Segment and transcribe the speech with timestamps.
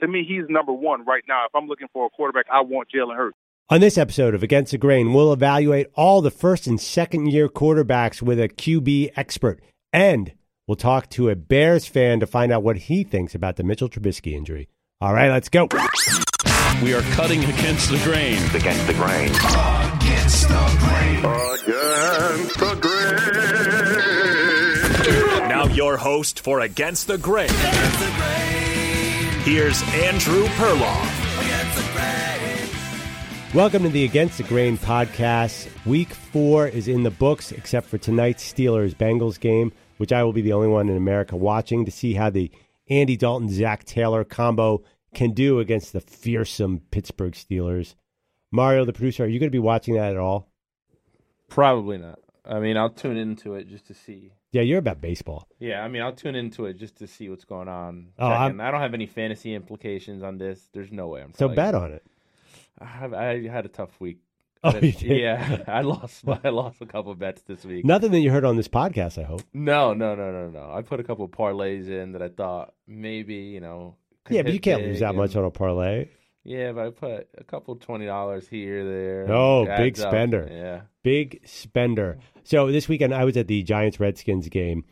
[0.00, 1.44] to me, he's number one right now.
[1.46, 3.36] If I'm looking for a quarterback, I want Jalen Hurts.
[3.68, 7.48] On this episode of Against the Grain, we'll evaluate all the first and second year
[7.48, 9.60] quarterbacks with a QB expert.
[9.92, 10.32] And
[10.66, 13.88] we'll talk to a Bears fan to find out what he thinks about the Mitchell
[13.88, 14.68] Trubisky injury.
[15.00, 15.68] All right, let's go.
[16.82, 18.38] We are cutting against the grain.
[18.54, 19.28] Against the grain.
[19.30, 21.24] Against the grain.
[21.24, 23.10] Against the grain.
[25.48, 27.50] Now your host for Against the Grain.
[29.44, 31.16] Here's Andrew Perloff.
[33.54, 35.66] Welcome to the Against the Grain podcast.
[35.86, 40.34] Week four is in the books, except for tonight's Steelers Bengals game, which I will
[40.34, 42.50] be the only one in America watching to see how the
[42.90, 44.82] Andy Dalton Zac Taylor combo
[45.14, 47.94] can do against the fearsome Pittsburgh Steelers.
[48.52, 50.50] Mario, the producer, are you going to be watching that at all?
[51.48, 52.18] Probably not.
[52.44, 54.32] I mean, I'll tune into it just to see.
[54.52, 55.46] Yeah, you're about baseball.
[55.60, 58.08] Yeah, I mean, I'll tune into it just to see what's going on.
[58.18, 60.68] Oh, I'm- I don't have any fantasy implications on this.
[60.72, 61.32] There's no way I'm.
[61.34, 62.04] So bet gonna- on it.
[62.78, 64.18] I, have, I had a tough week.
[64.64, 64.76] Oh?
[64.78, 66.24] Yeah, I lost.
[66.44, 67.84] I lost a couple bets this week.
[67.84, 69.42] Nothing that you heard on this podcast, I hope.
[69.54, 70.70] No, no, no, no, no.
[70.72, 73.96] I put a couple of parlays in that I thought maybe you know.
[74.28, 76.08] Yeah, but you can't lose that and- much on a parlay.
[76.44, 79.26] Yeah, but I put a couple twenty dollars here, there.
[79.32, 80.08] Oh, big up.
[80.08, 80.48] spender.
[80.50, 80.80] Yeah.
[81.02, 82.18] Big spender.
[82.44, 84.84] So this weekend I was at the Giants Redskins game.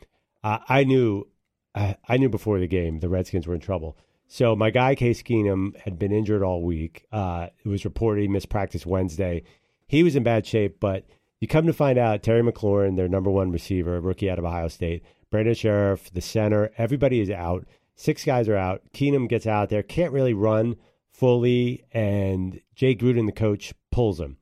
[0.45, 1.27] Uh, I knew,
[1.75, 3.97] I, I knew before the game the Redskins were in trouble.
[4.27, 7.07] So my guy Case Keenum had been injured all week.
[7.11, 9.43] Uh, it was reported he missed practice Wednesday.
[9.87, 11.07] He was in bad shape, but
[11.41, 14.69] you come to find out Terry McLaurin, their number one receiver, rookie out of Ohio
[14.69, 17.67] State, Brandon Scherff, the center, everybody is out.
[17.95, 18.83] Six guys are out.
[18.93, 20.77] Keenum gets out there, can't really run
[21.19, 24.37] fully, and Jay Gruden, the coach, pulls him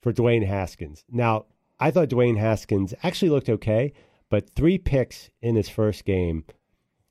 [0.00, 1.04] for Dwayne Haskins.
[1.10, 1.44] Now,
[1.78, 3.92] I thought Dwayne Haskins actually looked okay,
[4.30, 6.44] but three picks in his first game.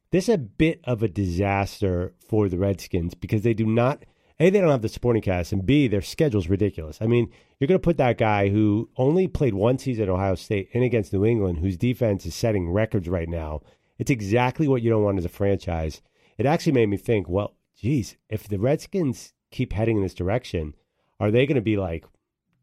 [0.10, 4.04] This is a bit of a disaster for the Redskins because they do not
[4.40, 6.98] A, they don't have the supporting cast, and B, their schedule's ridiculous.
[7.00, 10.36] I mean, you're going to put that guy who only played one season at Ohio
[10.36, 13.62] State in against New England, whose defense is setting records right now.
[14.00, 16.02] It's exactly what you don't want as a franchise.
[16.40, 20.76] It actually made me think, well, geez, if the Redskins keep heading in this direction,
[21.20, 22.06] are they going to be like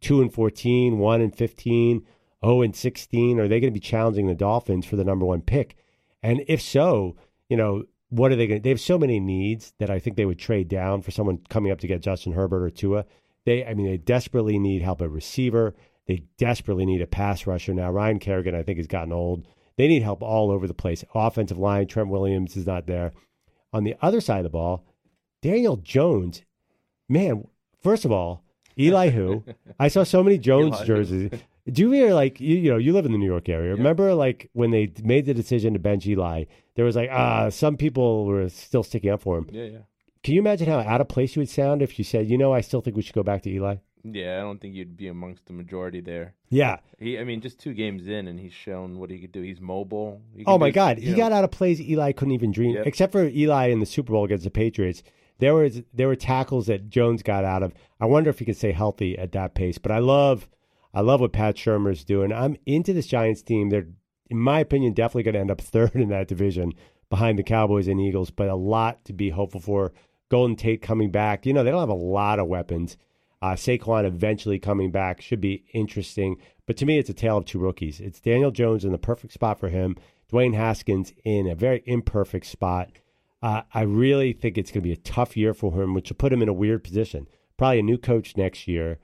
[0.01, 2.07] 2 and 14, 1 and 15,
[2.45, 3.41] 0 and 16?
[3.41, 5.77] Are they going to be challenging the Dolphins for the number one pick?
[6.23, 7.17] And if so,
[7.49, 8.63] you know, what are they going to?
[8.63, 11.73] They have so many needs that I think they would trade down for someone coming
[11.73, 13.07] up to get Justin Herbert or Tua.
[13.47, 15.75] They, I mean, they desperately need help at receiver.
[16.07, 17.73] They desperately need a pass rusher.
[17.73, 19.47] Now, Ryan Kerrigan, I think, has gotten old.
[19.77, 21.05] They need help all over the place.
[21.15, 23.13] Offensive line, Trent Williams is not there.
[23.73, 24.85] On the other side of the ball,
[25.43, 26.43] Daniel Jones,
[27.09, 27.47] man,
[27.83, 28.43] first of all,
[28.79, 29.45] Eli who?
[29.79, 31.31] I saw so many Jones jerseys.
[31.71, 33.75] Do you hear like you, you know you live in the New York area?
[33.75, 37.77] Remember like when they made the decision to bench Eli, there was like ah some
[37.77, 39.49] people were still sticking up for him.
[39.53, 39.79] Yeah, yeah.
[40.23, 42.53] Can you imagine how out of place you would sound if you said, you know,
[42.53, 43.77] I still think we should go back to Eli?
[44.03, 46.35] Yeah, I don't think you'd be amongst the majority there.
[46.49, 46.79] Yeah.
[46.99, 49.43] He, I mean, just two games in, and he's shown what he could do.
[49.43, 50.23] He's mobile.
[50.35, 52.77] He Oh my do- God, he know, got out of plays Eli couldn't even dream.
[52.77, 52.87] Yep.
[52.87, 55.03] Except for Eli in the Super Bowl against the Patriots,
[55.41, 57.75] there was there were tackles that Jones got out of.
[58.01, 59.79] I wonder if he can stay healthy at that pace.
[59.79, 60.49] But I love,
[60.95, 62.33] I love what Pat Shurmur is doing.
[62.33, 63.71] I'm into this Giants team.
[63.71, 63.89] They're,
[64.29, 66.73] in my opinion, definitely going to end up third in that division
[67.09, 68.31] behind the Cowboys and Eagles.
[68.31, 69.93] But a lot to be hopeful for.
[70.31, 71.45] Golden Tate coming back.
[71.45, 72.97] You know they don't have a lot of weapons.
[73.43, 76.37] Uh, Saquon eventually coming back should be interesting.
[76.67, 77.99] But to me, it's a tale of two rookies.
[78.01, 79.97] It's Daniel Jones in the perfect spot for him,
[80.31, 82.91] Dwayne Haskins in a very imperfect spot.
[83.43, 86.17] Uh, I really think it's going to be a tough year for him, which will
[86.17, 87.27] put him in a weird position.
[87.57, 88.99] Probably a new coach next year.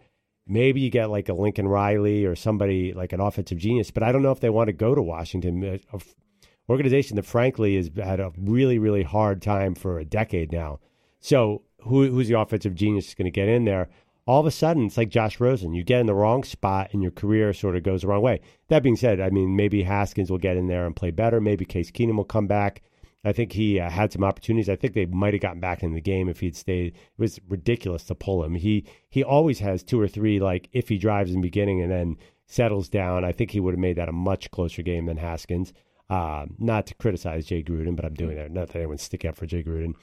[0.47, 4.13] Maybe you get like a Lincoln Riley or somebody like an offensive genius, but I
[4.13, 5.81] don't know if they want to go to Washington.
[5.93, 6.15] F-
[6.69, 10.81] organization that frankly has had a really, really hard time for a decade now.
[11.21, 13.89] So who, who's the offensive genius going to get in there?
[14.27, 15.73] All of a sudden, it's like Josh Rosen.
[15.73, 18.41] You get in the wrong spot, and your career sort of goes the wrong way.
[18.69, 21.41] That being said, I mean, maybe Haskins will get in there and play better.
[21.41, 22.83] Maybe Case Keenum will come back.
[23.27, 24.69] I think he uh, had some opportunities.
[24.69, 26.95] I think they might have gotten back in the game if he'd stayed.
[26.95, 28.55] It was ridiculous to pull him.
[28.55, 31.91] He he always has two or three like if he drives in the beginning and
[31.91, 32.17] then
[32.47, 33.25] settles down.
[33.25, 35.73] I think he would have made that a much closer game than Haskins.
[36.09, 38.53] Uh, not to criticize Jay Gruden, but I'm doing that.
[38.53, 39.95] Not that anyone's sticking up for Jay Gruden.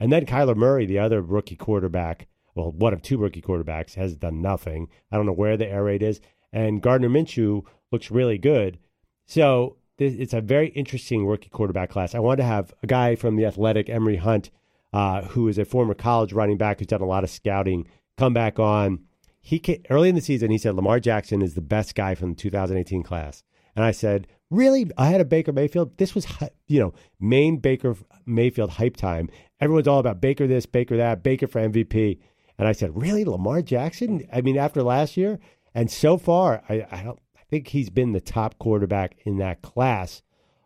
[0.00, 4.16] And then Kyler Murray, the other rookie quarterback, well, one of two rookie quarterbacks, has
[4.16, 4.88] done nothing.
[5.12, 6.22] I don't know where the air raid is.
[6.50, 8.78] And Gardner Minshew looks really good.
[9.26, 12.14] So this, it's a very interesting rookie quarterback class.
[12.14, 14.50] I want to have a guy from the Athletic, Emory Hunt,
[14.94, 17.86] uh, who is a former college running back who's done a lot of scouting,
[18.16, 19.00] come back on.
[19.42, 22.30] He ca early in the season, he said Lamar Jackson is the best guy from
[22.30, 23.42] the 2018 class,
[23.76, 25.96] and I said, really I had a Baker Mayfield.
[25.98, 26.26] This was,
[26.66, 27.94] you know, main Baker
[28.24, 29.28] Mayfield hype time.
[29.60, 32.18] Everyone's all about Baker this, Baker that, Baker for MVP.
[32.58, 34.26] And I said, really, Lamar Jackson?
[34.32, 35.38] I mean, after last year,
[35.74, 37.18] and so far, I, I don't.
[37.50, 40.22] I think he's been the top quarterback in that class.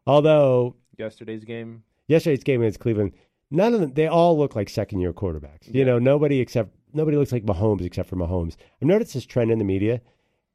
[0.07, 3.13] Although Yesterday's game, yesterday's game against Cleveland,
[3.51, 5.73] none of them they all look like second year quarterbacks.
[5.75, 8.57] You know, nobody except nobody looks like Mahomes except for Mahomes.
[8.83, 10.03] I've noticed this trend in the media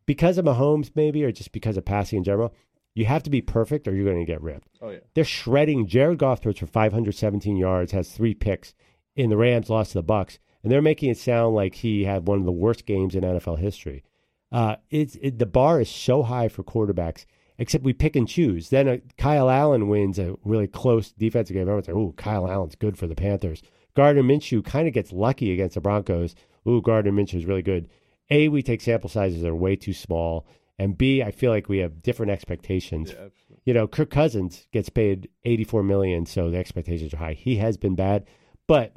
[0.06, 2.54] because of Mahomes, maybe, or just because of passing in general.
[2.94, 4.68] You have to be perfect, or you're going to get ripped.
[4.84, 5.88] oh yeah, They're shredding.
[5.88, 8.76] Jared Goff throws for 517 yards, has three picks.
[9.16, 12.28] In the Rams lost to the Bucks, and they're making it sound like he had
[12.28, 14.04] one of the worst games in NFL history.
[14.52, 17.26] Uh, it's it, the bar is so high for quarterbacks.
[17.58, 18.70] Except we pick and choose.
[18.70, 21.64] Then uh, Kyle Allen wins a really close defensive game.
[21.64, 23.62] Everyone's like, "Ooh, Kyle Allen's good for the Panthers."
[23.96, 26.36] Gardner Minshew kind of gets lucky against the Broncos.
[26.68, 27.90] Ooh, Gardner Minshew is really good.
[28.30, 30.48] A, we take sample sizes that are way too small,
[30.78, 33.28] and B, I feel like we have different expectations yeah,
[33.66, 37.34] you know, Kirk Cousins gets paid 84 million, so the expectations are high.
[37.34, 38.26] He has been bad,
[38.68, 38.96] but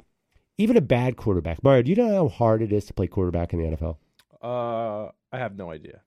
[0.57, 3.53] even a bad quarterback, Mario, do you know how hard it is to play quarterback
[3.53, 3.97] in the NFL?
[4.43, 6.01] Uh, I have no idea.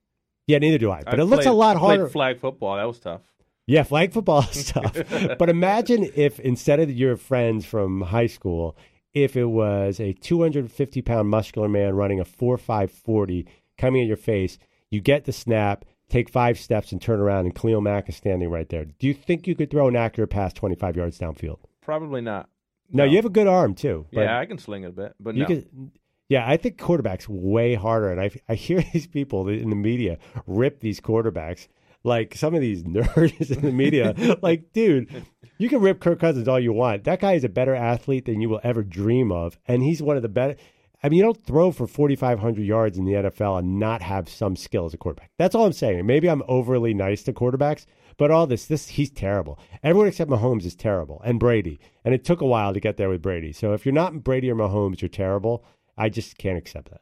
[0.45, 1.03] Yeah, neither do I.
[1.03, 2.07] But I it looks played- a lot harder.
[2.07, 3.21] Flag football, that was tough.
[3.65, 4.93] Yeah, flag football is tough.
[5.37, 8.77] but imagine if instead of your friends from high school,
[9.13, 13.45] if it was a 250 pound muscular man running a 4 5 40
[13.77, 14.57] coming at your face,
[14.89, 18.49] you get the snap, take five steps, and turn around, and Khalil Mack is standing
[18.49, 18.85] right there.
[18.85, 21.57] Do you think you could throw an accurate pass 25 yards downfield?
[21.81, 22.49] Probably not.
[22.89, 24.05] No, you have a good arm too.
[24.11, 25.47] Yeah, I can sling it a bit, but you no.
[25.47, 25.91] could.
[26.29, 30.17] Yeah, I think quarterbacks way harder, and I I hear these people in the media
[30.45, 31.67] rip these quarterbacks
[32.03, 34.37] like some of these nerds in the media.
[34.41, 35.25] like, dude,
[35.57, 37.03] you can rip Kirk Cousins all you want.
[37.03, 40.15] That guy is a better athlete than you will ever dream of, and he's one
[40.15, 40.55] of the better.
[41.03, 44.55] I mean, you don't throw for 4,500 yards in the NFL and not have some
[44.55, 45.29] skill as a quarterback.
[45.37, 46.03] That's all I'm saying.
[46.07, 47.85] Maybe I'm overly nice to quarterbacks,
[48.17, 49.59] but all this, this he's terrible.
[49.83, 51.79] Everyone except Mahomes is terrible, and Brady.
[52.03, 53.51] And it took a while to get there with Brady.
[53.51, 55.63] So if you're not Brady or Mahomes, you're terrible.
[55.97, 57.01] I just can't accept that.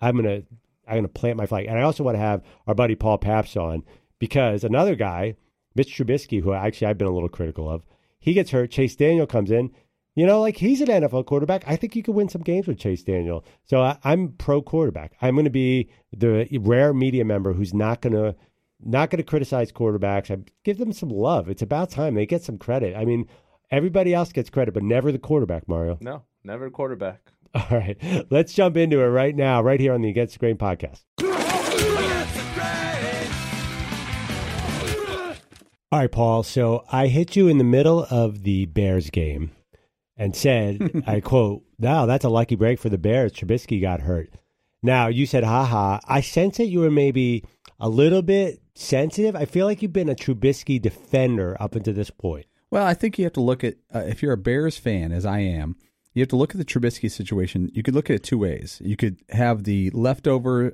[0.00, 0.42] I'm gonna
[0.86, 3.56] I'm gonna plant my flag, and I also want to have our buddy Paul Paps
[3.56, 3.82] on
[4.18, 5.36] because another guy,
[5.74, 7.82] Mitch Trubisky, who actually I've been a little critical of,
[8.18, 8.70] he gets hurt.
[8.70, 9.70] Chase Daniel comes in.
[10.16, 11.64] You know, like he's an NFL quarterback.
[11.66, 13.44] I think you could win some games with Chase Daniel.
[13.64, 15.14] So I, I'm pro quarterback.
[15.20, 18.36] I'm going to be the rare media member who's not going to
[18.80, 20.30] not going to criticize quarterbacks.
[20.30, 21.48] I give them some love.
[21.48, 22.96] It's about time they get some credit.
[22.96, 23.26] I mean,
[23.70, 25.98] everybody else gets credit, but never the quarterback, Mario.
[26.00, 27.32] No, never quarterback.
[27.70, 27.96] All right,
[28.30, 31.02] let's jump into it right now, right here on the Against the Grain podcast.
[35.92, 36.42] All right, Paul.
[36.42, 39.52] So I hit you in the middle of the Bears game
[40.16, 43.32] and said, I quote, Now that's a lucky break for the Bears.
[43.32, 44.30] Trubisky got hurt.
[44.82, 46.00] Now you said, haha.
[46.08, 47.44] I sense that you were maybe
[47.78, 49.36] a little bit sensitive.
[49.36, 52.46] I feel like you've been a Trubisky defender up until this point.
[52.72, 55.24] Well, I think you have to look at uh, if you're a Bears fan, as
[55.24, 55.76] I am,
[56.14, 57.70] you have to look at the Trubisky situation.
[57.74, 58.80] You could look at it two ways.
[58.84, 60.72] You could have the leftover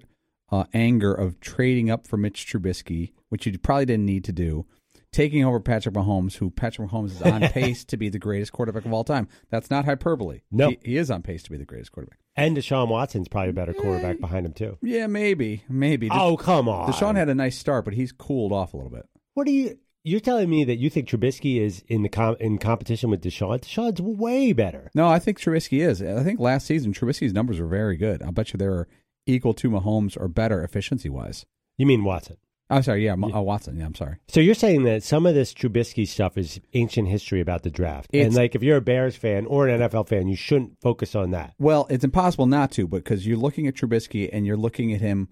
[0.53, 4.67] uh, anger of trading up for Mitch Trubisky, which you probably didn't need to do,
[5.13, 8.85] taking over Patrick Mahomes, who Patrick Mahomes is on pace to be the greatest quarterback
[8.85, 9.29] of all time.
[9.49, 10.41] That's not hyperbole.
[10.51, 10.71] No.
[10.71, 12.19] he, he is on pace to be the greatest quarterback.
[12.37, 14.79] And Deshaun Watson's probably a better quarterback behind him, too.
[14.83, 16.09] Yeah, maybe, maybe.
[16.11, 16.91] Oh, come on.
[16.91, 19.07] Deshaun had a nice start, but he's cooled off a little bit.
[19.35, 19.79] What do you?
[20.03, 23.61] You're telling me that you think Trubisky is in the com- in competition with Deshaun?
[23.61, 24.91] Deshaun's way better.
[24.95, 26.01] No, I think Trubisky is.
[26.03, 28.23] I think last season Trubisky's numbers were very good.
[28.23, 28.89] I'll bet you they were
[29.27, 31.45] equal to Mahomes or better efficiency wise.
[31.77, 32.39] You mean Watson?
[32.71, 33.77] I'm sorry, yeah, Ma- uh, Watson.
[33.77, 34.19] Yeah, I'm sorry.
[34.29, 38.11] So you're saying that some of this Trubisky stuff is ancient history about the draft,
[38.15, 41.33] and like if you're a Bears fan or an NFL fan, you shouldn't focus on
[41.33, 41.55] that.
[41.59, 45.01] Well, it's impossible not to, but because you're looking at Trubisky and you're looking at
[45.01, 45.29] him.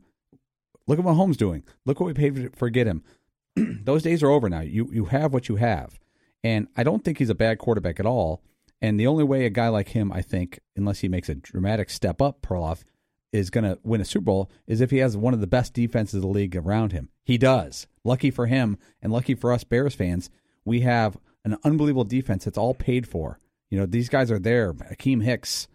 [0.89, 1.65] Look at what Mahomes doing.
[1.85, 3.05] Look what we paid for forget him.
[3.85, 4.61] Those days are over now.
[4.61, 5.99] You you have what you have,
[6.43, 8.43] and I don't think he's a bad quarterback at all.
[8.81, 11.91] And the only way a guy like him, I think, unless he makes a dramatic
[11.91, 12.85] step up, Perloff,
[13.33, 15.75] is going to win a Super Bowl is if he has one of the best
[15.75, 17.09] defenses of the league around him.
[17.25, 17.89] He does.
[18.05, 20.31] Lucky for him, and lucky for us Bears fans,
[20.65, 23.41] we have an unbelievable defense that's all paid for.
[23.69, 24.73] You know, these guys are there.
[24.73, 25.67] Akiem Hicks,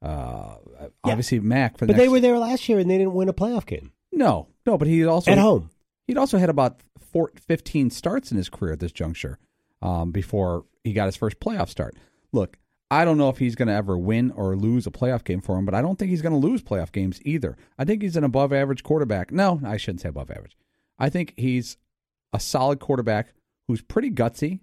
[0.00, 0.54] uh,
[1.02, 1.78] obviously Mack.
[1.78, 3.92] For the But they were there last year and they didn't win a playoff game
[4.12, 5.70] no, no, but he also at home.
[6.06, 6.80] He'd also had about
[7.12, 9.38] 15 starts in his career at this juncture
[9.80, 11.96] um, before he got his first playoff start.
[12.32, 12.58] Look,
[12.90, 15.56] I don't know if he's going to ever win or lose a playoff game for
[15.58, 17.56] him, but I don't think he's going to lose playoff games either.
[17.78, 19.32] I think he's an above average quarterback.
[19.32, 20.56] No, I shouldn't say above average.
[20.98, 21.78] I think he's
[22.32, 23.32] a solid quarterback
[23.66, 24.60] who's pretty gutsy.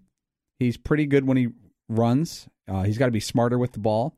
[0.59, 1.47] He's pretty good when he
[1.87, 2.47] runs.
[2.67, 4.15] Uh, he's got to be smarter with the ball.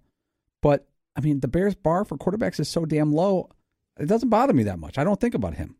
[0.61, 3.49] But, I mean, the Bears' bar for quarterbacks is so damn low,
[3.97, 4.97] it doesn't bother me that much.
[4.97, 5.77] I don't think about him.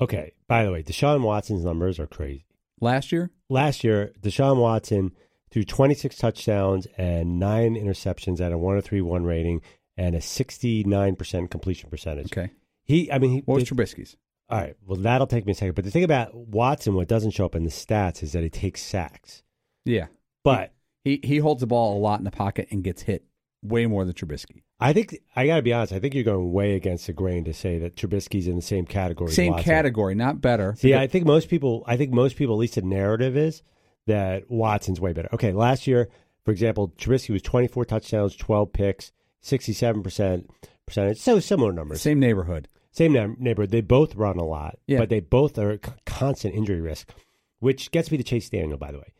[0.00, 0.32] Okay.
[0.46, 2.44] By the way, Deshaun Watson's numbers are crazy.
[2.80, 3.30] last year.
[3.48, 5.12] last year, Deshaun Watson
[5.50, 9.62] threw 26 touchdowns and nine interceptions at a 103-1 rating
[9.96, 12.32] and a 69% completion percentage.
[12.32, 12.50] Okay.
[12.84, 14.16] He, I mean, he, What was Trubisky's?
[14.48, 14.76] all right.
[14.86, 15.74] Well, that'll take me a second.
[15.74, 18.50] But the thing about Watson, what doesn't show up in the stats is that he
[18.50, 19.42] takes sacks.
[19.84, 20.06] Yeah.
[20.44, 20.72] But
[21.04, 23.24] He he holds the ball a lot in the pocket and gets hit
[23.62, 24.62] way more than Trubisky.
[24.80, 25.92] I think I got to be honest.
[25.92, 28.86] I think you're going way against the grain to say that Trubisky's in the same
[28.86, 29.32] category.
[29.32, 30.74] Same category, not better.
[30.78, 33.62] See, I think most people, I think most people, at least the narrative is
[34.06, 35.28] that Watson's way better.
[35.32, 36.08] Okay, last year,
[36.44, 39.10] for example, Trubisky was 24 touchdowns, 12 picks,
[39.42, 40.46] 67%
[40.86, 41.18] percentage.
[41.18, 42.00] So similar numbers.
[42.00, 42.68] Same neighborhood.
[42.92, 43.70] Same na- neighborhood.
[43.70, 44.98] They both run a lot, Yeah.
[44.98, 47.10] but they both are c- constant injury risk,
[47.58, 49.12] which gets me to Chase Daniel, by the way.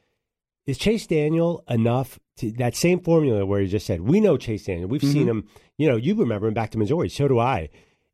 [0.69, 4.65] Is Chase Daniel enough to that same formula where you just said, we know Chase
[4.67, 4.87] Daniel.
[4.87, 5.31] We've seen mm-hmm.
[5.31, 5.49] him,
[5.79, 7.09] you know, you remember him back to Missouri.
[7.09, 7.71] So do I.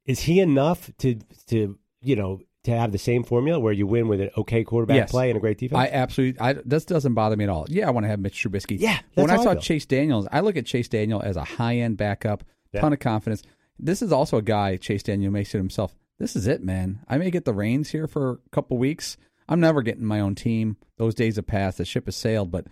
[0.06, 1.18] Is he enough to,
[1.48, 4.96] to you know, to have the same formula where you win with an okay quarterback
[4.96, 5.10] Yes.
[5.10, 5.80] play and a great defense?
[5.80, 6.40] I absolutely.
[6.40, 7.66] I, this doesn't bother me at all.
[7.68, 8.78] Yeah, I want to have Mitch Trubisky.
[8.78, 9.60] Yeah, When that's I I saw feel.
[9.60, 12.82] Chase Daniels, I look at Chase Daniel as a high end backup, Yeah.
[12.82, 13.42] ton of confidence.
[13.80, 15.92] This is also a guy Chase Daniel makes it himself.
[16.20, 17.00] This is it, man.
[17.08, 19.16] I may get the reins here for a couple weeks.
[19.48, 20.76] I'm never getting my own team.
[20.96, 21.78] Those days have passed.
[21.78, 22.50] The ship has sailed.
[22.50, 22.66] But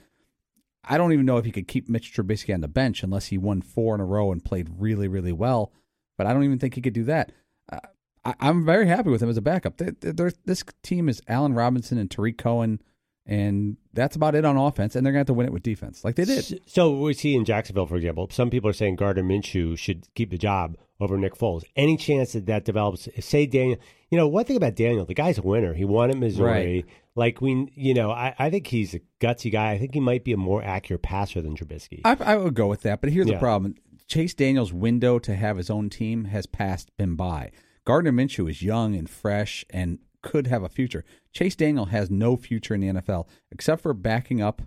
[0.85, 3.38] I don't even know if he could keep Mitch Trubisky on the bench unless he
[3.38, 5.73] won four in a row and played really, really well.
[6.17, 7.33] But I don't even think he could do that.
[7.71, 7.79] Uh,
[8.25, 9.76] I, I'm very happy with him as a backup.
[9.76, 12.81] They- they- they're- this team is Allen Robinson and Tarik Cohen,
[13.26, 14.95] and that's about it on offense.
[14.97, 16.62] And they're going to have to win it with defense, like they did.
[16.67, 20.31] So we see in Jacksonville, for example, some people are saying Gardner Minshew should keep
[20.31, 21.64] the job over Nick Foles.
[21.76, 23.09] Any chance that that develops?
[23.21, 23.78] Say Daniel,
[24.11, 25.75] you know, one thing about Daniel, the guy's a winner.
[25.75, 26.47] He won at Missouri.
[26.76, 26.85] Right.
[27.14, 29.73] Like we, you know, I, I think he's a gutsy guy.
[29.73, 32.00] I think he might be a more accurate passer than Trubisky.
[32.04, 33.75] I, I would go with that, but here's the problem:
[34.09, 37.50] Chase Daniel's window to have his own team has passed him by.
[37.85, 41.04] Gardner Minshew is young and fresh and could have a future.
[41.32, 44.62] Chase Daniel has no future in the NFL except for backing up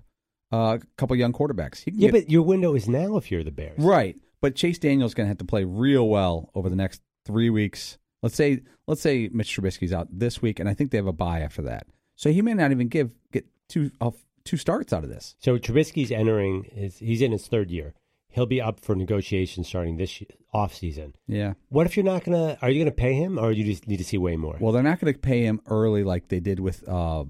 [0.53, 1.83] uh, a couple young quarterbacks.
[1.87, 3.79] Yeah, get- but your window is now if you're the Bears.
[3.79, 4.17] Right.
[4.45, 7.97] But Chase Daniel's going to have to play real well over the next three weeks.
[8.21, 11.13] Let's say let's say Mitch Trubisky's out this week, and I think they have a
[11.13, 11.87] bye after that.
[12.15, 14.11] So he may not even give get two uh,
[14.43, 15.35] two starts out of this.
[15.39, 17.95] So Trubisky's entering his, he's in his third year.
[18.29, 20.21] He'll be up for negotiations starting this
[20.53, 21.15] off season.
[21.25, 21.53] Yeah.
[21.69, 22.59] What if you're not gonna?
[22.61, 24.57] Are you gonna pay him, or do you just need to see way more?
[24.59, 27.25] Well, they're not going to pay him early like they did with uh,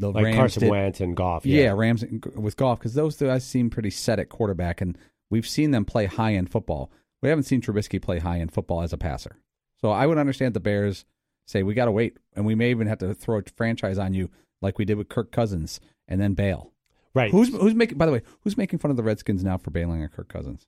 [0.00, 0.36] the like Rams.
[0.36, 0.70] Carson did.
[0.70, 1.46] Wentz and Goff.
[1.46, 4.98] Yeah, Rams with Goff because those guys seem pretty set at quarterback, and
[5.30, 6.90] we've seen them play high end football.
[7.22, 9.36] We haven't seen Trubisky play high end football as a passer.
[9.80, 11.04] So I would understand the Bears
[11.46, 14.12] say we got to wait, and we may even have to throw a franchise on
[14.14, 14.30] you
[14.60, 16.72] like we did with Kirk Cousins, and then bail.
[17.14, 17.30] right.
[17.30, 17.96] Who's who's making?
[17.98, 20.66] By the way, who's making fun of the Redskins now for bailing on Kirk Cousins?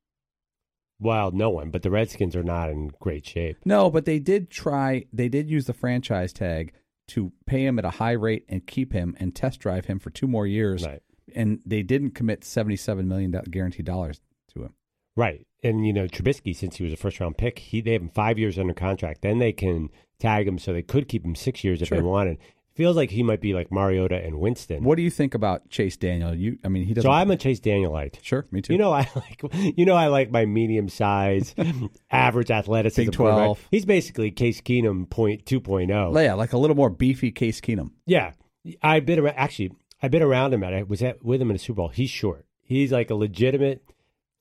[0.98, 3.56] Well, no one, but the Redskins are not in great shape.
[3.64, 5.06] No, but they did try.
[5.12, 6.72] They did use the franchise tag
[7.08, 10.10] to pay him at a high rate and keep him and test drive him for
[10.10, 10.84] two more years.
[10.84, 11.02] Right.
[11.34, 14.20] And they didn't commit seventy-seven million do- guaranteed dollars.
[15.16, 15.46] Right.
[15.62, 18.10] And, you know, Trubisky, since he was a first round pick, he they have him
[18.10, 19.22] five years under contract.
[19.22, 22.38] Then they can tag him so they could keep him six years if they wanted.
[22.74, 24.84] Feels like he might be like Mariota and Winston.
[24.84, 26.34] What do you think about Chase Daniel?
[26.34, 27.06] You, I mean, he doesn't.
[27.06, 28.20] so I'm a Chase Danielite.
[28.22, 28.72] sure, me too.
[28.74, 29.42] You know, I like
[29.76, 31.54] you know I like my medium size,
[32.10, 33.10] average athleticism.
[33.10, 33.66] Big 12.
[33.72, 35.78] He's basically Case Keenum point two oh.
[35.78, 37.90] yeah, like a little more beefy Case Keenum.
[38.06, 38.32] Yeah,
[38.82, 39.34] I've been around.
[39.34, 40.62] Actually, I've been around him.
[40.62, 41.88] At I was at, with him in a Super Bowl.
[41.88, 42.46] He's short.
[42.62, 43.82] He's like a legitimate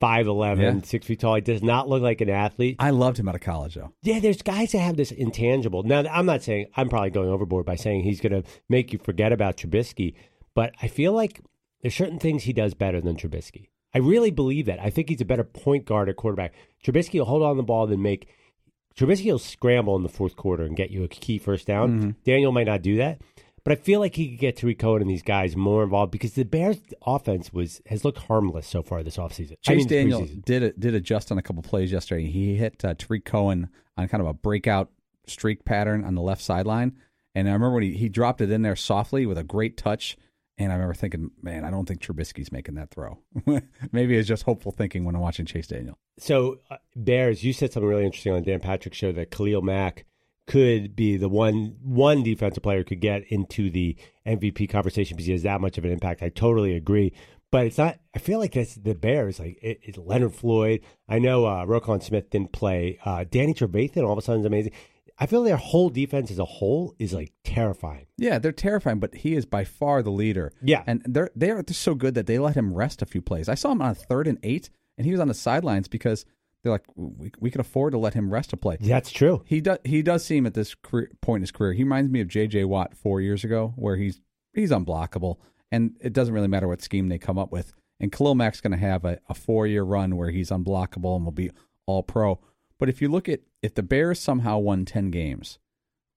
[0.01, 0.81] 5'11", Yeah.
[0.83, 1.35] 6 feet tall.
[1.35, 2.77] He does not look like an athlete.
[2.79, 3.93] I loved him out of college, though.
[4.01, 5.83] Yeah, there's guys that have this intangible.
[5.83, 8.99] Now, I'm not saying I'm probably going overboard by saying he's going to make you
[8.99, 10.13] forget about Trubisky,
[10.55, 11.41] but I feel like
[11.81, 13.69] there's certain things he does better than Trubisky.
[13.93, 14.79] I really believe that.
[14.79, 16.53] I think he's a better point guard at quarterback.
[16.83, 18.27] Trubisky will hold on the ball and make.
[18.95, 21.99] Trubisky will scramble in the fourth quarter and get you a key first down.
[21.99, 22.09] Mm-hmm.
[22.23, 23.21] Daniel might not do that,
[23.69, 26.33] but I feel like he could get Tarik Cohen and these guys more involved because
[26.33, 29.51] the Bears' offense was has looked harmless so far this offseason.
[29.51, 30.43] I Chase mean, Daniel preseason.
[30.43, 32.25] did it, did adjust on a couple plays yesterday.
[32.25, 34.89] He hit uh, Tarik Cohen on kind of a breakout
[35.27, 36.97] streak pattern on the left sideline,
[37.35, 40.17] and I remember when he, he dropped it in there softly with a great touch.
[40.57, 43.19] And I remember thinking, man, I don't think Trubisky's making that throw.
[43.93, 45.97] Maybe it's just hopeful thinking when I'm watching Chase Daniel.
[46.17, 50.05] So, uh, Bears, you said something really interesting on Dan Patrick's show that Khalil Mack
[50.49, 53.95] could be the one one defensive player could get into the
[54.27, 56.21] MVP conversation because he has that much of an impact.
[56.21, 57.13] I totally agree.
[57.51, 57.99] But it's not.
[58.15, 59.39] I feel like it's the Bears.
[59.39, 60.81] Like it, it's Leonard Floyd.
[61.07, 62.99] I know uh, Roquan Smith didn't play.
[63.05, 64.73] Uh, Danny Trevathan all of a sudden is amazing.
[65.21, 68.05] I feel their whole defense as a whole is like terrifying.
[68.17, 70.53] Yeah, they're terrifying, but he is by far the leader.
[70.61, 70.83] Yeah.
[70.87, 73.49] and they're they are just so good that they let him rest a few plays.
[73.49, 76.25] I saw him on a third and eight, and he was on the sidelines because
[76.63, 78.77] they're like, we we can afford to let him rest a play.
[78.79, 79.43] That's true.
[79.45, 81.73] He does he does seem at this career, point in his career.
[81.73, 82.65] He reminds me of J.J.
[82.65, 84.19] Watt four years ago, where he's
[84.53, 85.37] he's unblockable,
[85.71, 87.73] and it doesn't really matter what scheme they come up with.
[87.99, 91.25] And Khalil Mack's going to have a, a four year run where he's unblockable and
[91.25, 91.51] will be
[91.85, 92.39] all pro.
[92.77, 95.59] But if you look at if the Bears somehow won ten games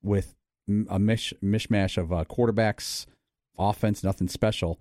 [0.02, 0.34] with
[0.88, 3.06] a mish, mishmash of uh, quarterbacks,
[3.58, 4.80] offense, nothing special.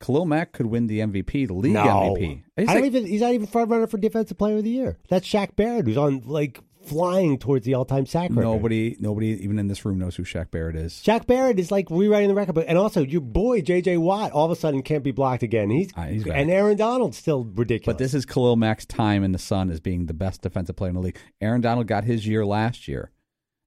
[0.00, 2.42] Khalil Mack could win the MVP, the league no, MVP.
[2.56, 3.06] I He's like- even.
[3.06, 4.98] He's not even front runner for defensive player of the year.
[5.08, 8.42] That's Shaq Barrett, who's on like flying towards the all time sack record.
[8.42, 11.02] nobody, nobody even in this room knows who Shaq Barrett is.
[11.04, 13.96] Shaq Barrett is like rewriting the record book, and also your boy J.J.
[13.96, 15.70] Watt all of a sudden can't be blocked again.
[15.70, 17.94] He's, Ah, he's and Aaron Donald's still ridiculous.
[17.94, 20.90] But this is Khalil Mack's time in the sun as being the best defensive player
[20.90, 21.18] in the league.
[21.40, 23.10] Aaron Donald got his year last year,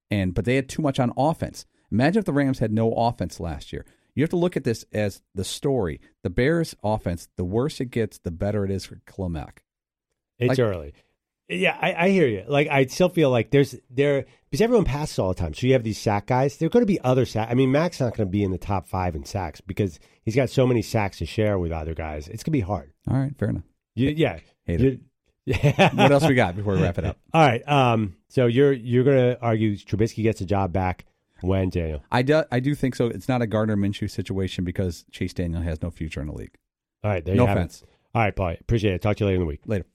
[0.10, 1.66] and but they had too much on offense.
[1.92, 3.84] Imagine if the Rams had no offense last year.
[4.20, 6.02] You have to look at this as the story.
[6.24, 9.46] The Bears' offense, the worse it gets, the better it is for Khalil
[10.38, 10.94] It's Like- early.
[11.48, 12.44] Yeah, I, I hear you.
[12.46, 15.54] Like I still feel like there's there because everyone passes all the time.
[15.54, 16.58] So you have these sack guys.
[16.58, 17.48] There are going to be other sack.
[17.50, 20.36] I mean, Mack's not going to be in the top five in sacks because he's
[20.36, 22.28] got so many sacks to share with other guys.
[22.28, 22.92] It's going to be hard.
[23.10, 23.64] All right, fair enough.
[23.96, 24.40] You, yeah.
[24.66, 25.00] Hate You-
[25.46, 25.92] yeah.
[25.96, 27.18] What else we got before we wrap it up?
[27.34, 27.66] All right.
[27.68, 28.18] Um.
[28.28, 31.06] So you're you're going to argue Trubisky gets a job back
[31.42, 32.04] when Daniel.
[32.12, 33.08] I do, I do think so.
[33.08, 36.56] It's not a Gardner Minshew situation because Chase Daniel has no future in the league.
[37.04, 37.24] All right.
[37.24, 37.60] There No you have it.
[37.62, 37.84] offense.
[38.16, 38.56] All right, Paul.
[38.60, 39.02] Appreciate it.
[39.02, 39.62] Talk to you later in the week.
[39.66, 39.86] Later.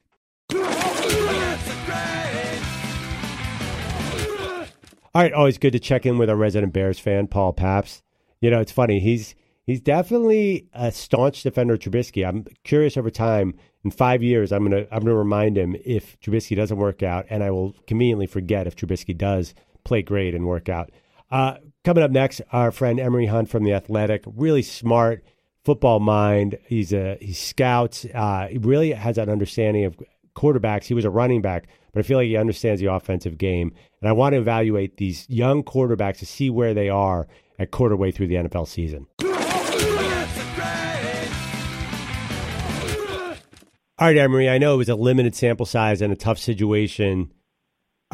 [5.17, 8.03] All right, always good to check in with our resident Bears fan, Paul Paps.
[8.41, 8.99] You know, it's funny.
[8.99, 12.27] He's he's definitely a staunch defender of Trubisky.
[12.27, 13.55] I'm curious over time.
[13.85, 17.45] In five years, I'm gonna I'm gonna remind him if Trubisky doesn't work out, and
[17.45, 20.91] I will conveniently forget if Trubisky does play great and work out.
[21.31, 25.25] Uh, coming up next, our friend Emory Hunt from the Athletic, really smart
[25.64, 26.59] football mind.
[26.66, 28.07] He's a he scouts.
[28.14, 29.97] Uh, he really has an understanding of
[30.37, 30.85] quarterbacks.
[30.85, 33.73] He was a running back, but I feel like he understands the offensive game.
[34.00, 37.26] And I want to evaluate these young quarterbacks to see where they are
[37.59, 39.07] at quarter way through the NFL season.
[43.97, 47.33] All right, Emory, I know it was a limited sample size and a tough situation.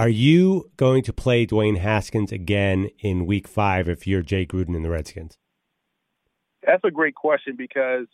[0.01, 4.75] Are you going to play Dwayne Haskins again in week five if you're Jay Gruden
[4.75, 5.37] and the Redskins?
[6.67, 8.07] That's a great question because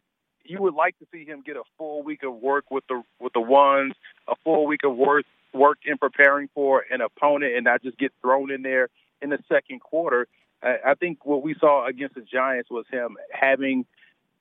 [0.45, 3.35] you would like to see him get a full week of work with the with
[3.35, 3.93] the ones,
[4.27, 8.11] a full week of work work in preparing for an opponent, and not just get
[8.21, 8.89] thrown in there
[9.23, 10.27] in the second quarter.
[10.65, 13.87] I, I think what we saw against the Giants was him having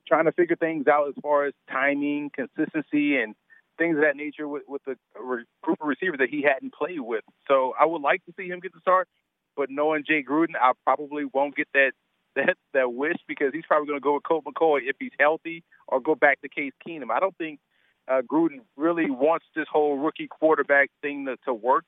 [0.08, 3.36] trying to figure things out as far as timing, consistency, and
[3.78, 7.24] things of that nature with, with the group of receivers that he hadn't played with.
[7.48, 9.08] So I would like to see him get the start,
[9.56, 11.92] but knowing Jay Gruden, I probably won't get that
[12.36, 15.64] that that wish because he's probably going to go with Colt McCoy if he's healthy,
[15.88, 17.10] or go back to Case Keenum.
[17.10, 17.60] I don't think
[18.08, 21.84] uh, Gruden really wants this whole rookie quarterback thing to, to work,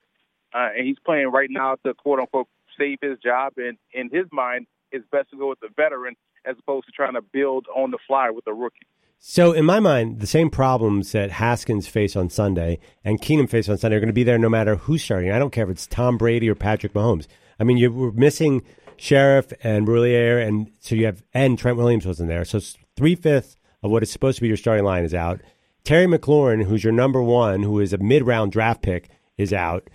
[0.55, 2.49] uh, and he's playing right now to quote unquote
[2.79, 3.55] save his job.
[3.59, 7.15] And in his mind, it's best to go with the veteran as opposed to trying
[7.15, 8.87] to build on the fly with a rookie.
[9.21, 13.69] So, in my mind, the same problems that Haskins faced on Sunday and Keenum faced
[13.69, 15.33] on Sunday are going to be there no matter who's starting.
[15.33, 17.27] I don't care if it's Tom Brady or Patrick Mahomes.
[17.59, 18.63] I mean, you were missing
[18.97, 22.45] Scherff and Roullier, and so you have and Trent Williams wasn't there.
[22.45, 22.61] So
[22.97, 25.41] three fifths of what is supposed to be your starting line is out.
[25.85, 29.89] Terry McLaurin, who's your number one, who is a mid round draft pick, is out.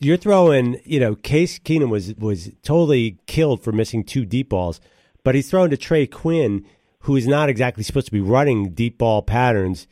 [0.00, 4.80] You're throwing, you know, Case Keenum was was totally killed for missing two deep balls,
[5.22, 6.64] but he's thrown to Trey Quinn,
[7.04, 9.86] who is not exactly supposed to be running deep ball patterns.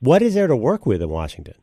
[0.00, 1.54] What is there to work with in Washington?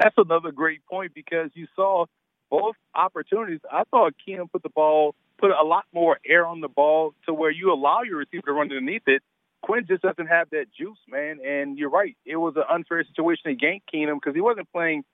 [0.00, 2.06] That's another great point because you saw
[2.50, 3.60] both opportunities.
[3.70, 7.34] I thought Keenum put the ball, put a lot more air on the ball to
[7.34, 9.22] where you allow your receiver to run underneath it.
[9.62, 11.38] Quinn just doesn't have that juice, man.
[11.46, 12.16] And you're right.
[12.26, 15.04] It was an unfair situation against Keenum because he wasn't playing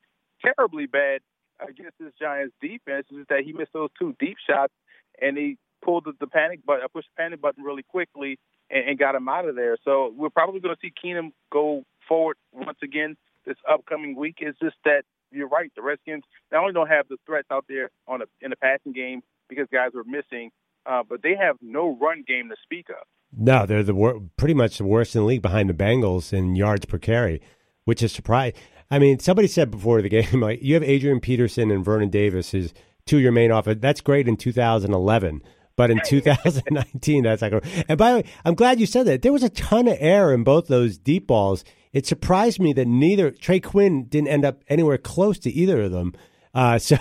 [0.43, 1.21] terribly bad
[1.61, 3.07] against this Giants defense.
[3.11, 4.73] It's just that he missed those two deep shots
[5.21, 8.39] and he pulled the, the panic button, uh, pushed the panic button really quickly
[8.71, 9.77] and, and got him out of there.
[9.85, 14.37] So we're probably going to see Keenum go forward once again this upcoming week.
[14.41, 15.71] It's just that you're right.
[15.77, 18.93] The Redskins not only don't have the threats out there on a, in the passing
[18.93, 20.51] game because guys are missing,
[20.87, 23.07] uh, but they have no run game to speak of.
[23.37, 26.57] No, they're the wor- pretty much the worst in the league behind the Bengals in
[26.57, 27.41] yards per carry,
[27.85, 28.59] which is surprising.
[28.91, 32.55] I mean, somebody said before the game, like you have Adrian Peterson and Vernon Davis
[32.55, 32.73] is
[33.05, 33.81] two of your main offense.
[33.81, 35.43] That's great in 2011,
[35.77, 37.53] but in 2019, that's like.
[37.89, 39.23] And by the way, I'm glad you said that.
[39.23, 41.65] There was a ton of air in both those deep balls.
[41.93, 45.93] It surprised me that neither Trey Quinn didn't end up anywhere close to either of
[45.93, 46.15] them.
[46.55, 46.97] Uh, so,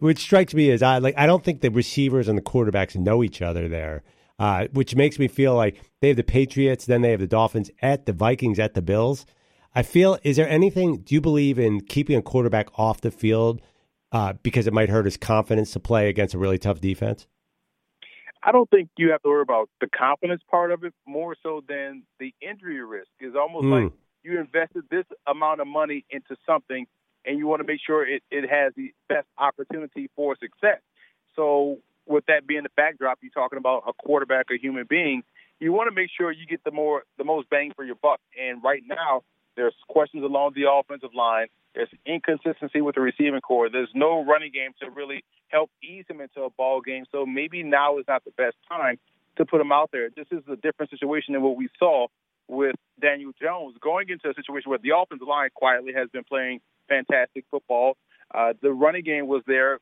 [0.00, 1.02] which strikes me as odd.
[1.02, 4.02] Like, I don't think the receivers and the quarterbacks know each other there,
[4.38, 7.70] uh, which makes me feel like they have the Patriots, then they have the Dolphins
[7.82, 9.26] at the Vikings, at the Bills.
[9.74, 13.60] I feel, is there anything, do you believe in keeping a quarterback off the field
[14.12, 17.26] uh, because it might hurt his confidence to play against a really tough defense?
[18.44, 21.62] I don't think you have to worry about the confidence part of it more so
[21.66, 23.08] than the injury risk.
[23.18, 23.84] It's almost Mm.
[23.84, 26.86] like you invested this amount of money into something
[27.24, 30.80] and you want to make sure it, it has the best opportunity for success.
[31.34, 35.24] So with that being the backdrop, you're talking about a quarterback, a human being,
[35.58, 38.20] you want to make sure you get the more the most bang for your buck.
[38.38, 39.22] And right now,
[39.56, 41.46] there's questions along the offensive line.
[41.74, 43.68] There's inconsistency with the receiving corps.
[43.70, 47.04] There's no running game to really help ease him into a ball game.
[47.10, 48.98] So maybe now is not the best time
[49.36, 50.08] to put him out there.
[50.14, 52.06] This is a different situation than what we saw
[52.48, 56.60] with Daniel Jones going into a situation where the offensive line quietly has been playing
[56.88, 57.96] fantastic football.
[58.32, 59.78] Uh, the running game was there,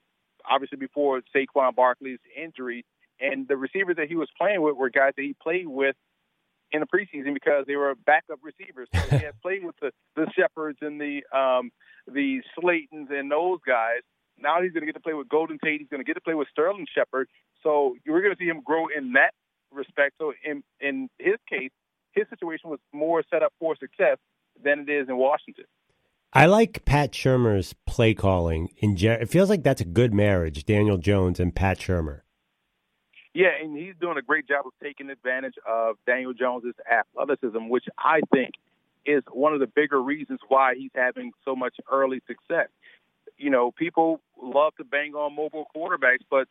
[0.49, 2.85] obviously before Saquon Barkley's injury,
[3.21, 5.97] and the receivers that he was playing with were guys that he played with
[6.73, 8.89] in the preseason because they were backup receivers.
[8.95, 11.71] So he had played with the the Shepards and the um,
[12.07, 14.01] the Slaytons and those guys.
[14.38, 15.81] Now he's going to get to play with Golden Tate.
[15.81, 17.29] He's going to get to play with Sterling Shepard.
[17.62, 19.33] So you're going to see him grow in that
[19.71, 20.16] respect.
[20.18, 21.71] So in in his case,
[22.12, 24.18] his situation was more set up for success
[24.62, 25.64] than it is in Washington.
[26.35, 28.71] I like Pat Shurmur's play calling.
[28.79, 32.23] In it feels like that's a good marriage, Daniel Jones and Pat Shurmur.
[33.35, 37.85] Yeah, and he's doing a great job of taking advantage of Daniel Jones's athleticism, which
[37.99, 38.53] I think
[39.05, 42.69] is one of the bigger reasons why he's having so much early success.
[43.37, 46.47] You know, people love to bang on mobile quarterbacks, but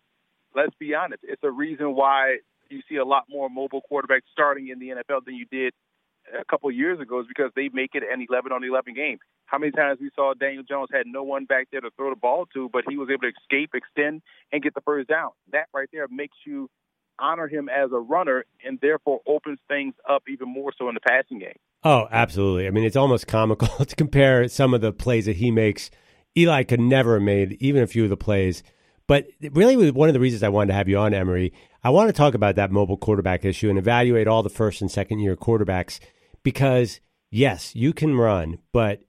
[0.56, 2.38] let's be honest, it's a reason why
[2.70, 5.74] you see a lot more mobile quarterbacks starting in the NFL than you did
[6.40, 9.18] a couple of years ago is because they make it an 11 on 11 game.
[9.46, 12.16] How many times we saw Daniel Jones had no one back there to throw the
[12.16, 15.32] ball to, but he was able to escape, extend, and get the first down.
[15.52, 16.70] That right there makes you
[17.20, 21.02] honor him as a runner and therefore opens things up even more so in the
[21.02, 21.58] passing game.
[21.84, 22.67] Oh, absolutely.
[22.67, 25.89] I mean, it's almost comical to compare some of the plays that he makes.
[26.38, 28.63] Eli could never have made even a few of the plays.
[29.08, 31.52] But really, one of the reasons I wanted to have you on, Emory,
[31.84, 34.89] I want to talk about that mobile quarterback issue and evaluate all the first and
[34.89, 36.00] second year quarterbacks
[36.44, 39.02] because, yes, you can run, but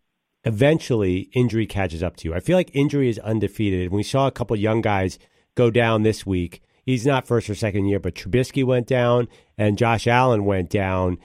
[0.45, 2.35] eventually injury catches up to you.
[2.35, 3.93] I feel like injury is undefeated.
[3.93, 5.19] We saw a couple young guys
[5.55, 6.63] go down this week.
[6.85, 11.19] He's not first or second year, but Trubisky went down and Josh Allen went down.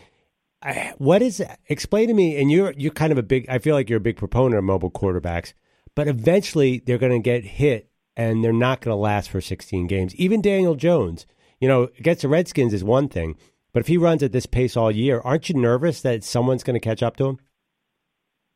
[0.97, 2.39] What is explain to me?
[2.41, 3.47] And you're you're kind of a big.
[3.49, 5.53] I feel like you're a big proponent of mobile quarterbacks,
[5.95, 9.85] but eventually they're going to get hit and they're not going to last for 16
[9.85, 10.15] games.
[10.15, 11.27] Even Daniel Jones,
[11.61, 13.37] you know, against the Redskins is one thing,
[13.71, 16.73] but if he runs at this pace all year, aren't you nervous that someone's going
[16.73, 17.39] to catch up to him?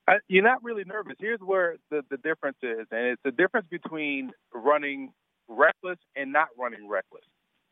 [0.07, 1.13] I, you're not really nervous.
[1.19, 5.13] Here's where the, the difference is, and it's the difference between running
[5.47, 7.23] reckless and not running reckless.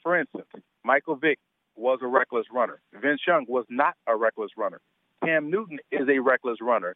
[0.03, 0.45] For instance,
[0.85, 1.39] Michael Vick
[1.79, 2.81] was a reckless runner.
[2.93, 4.81] Vince Young was not a reckless runner.
[5.23, 6.95] Cam Newton is a reckless runner.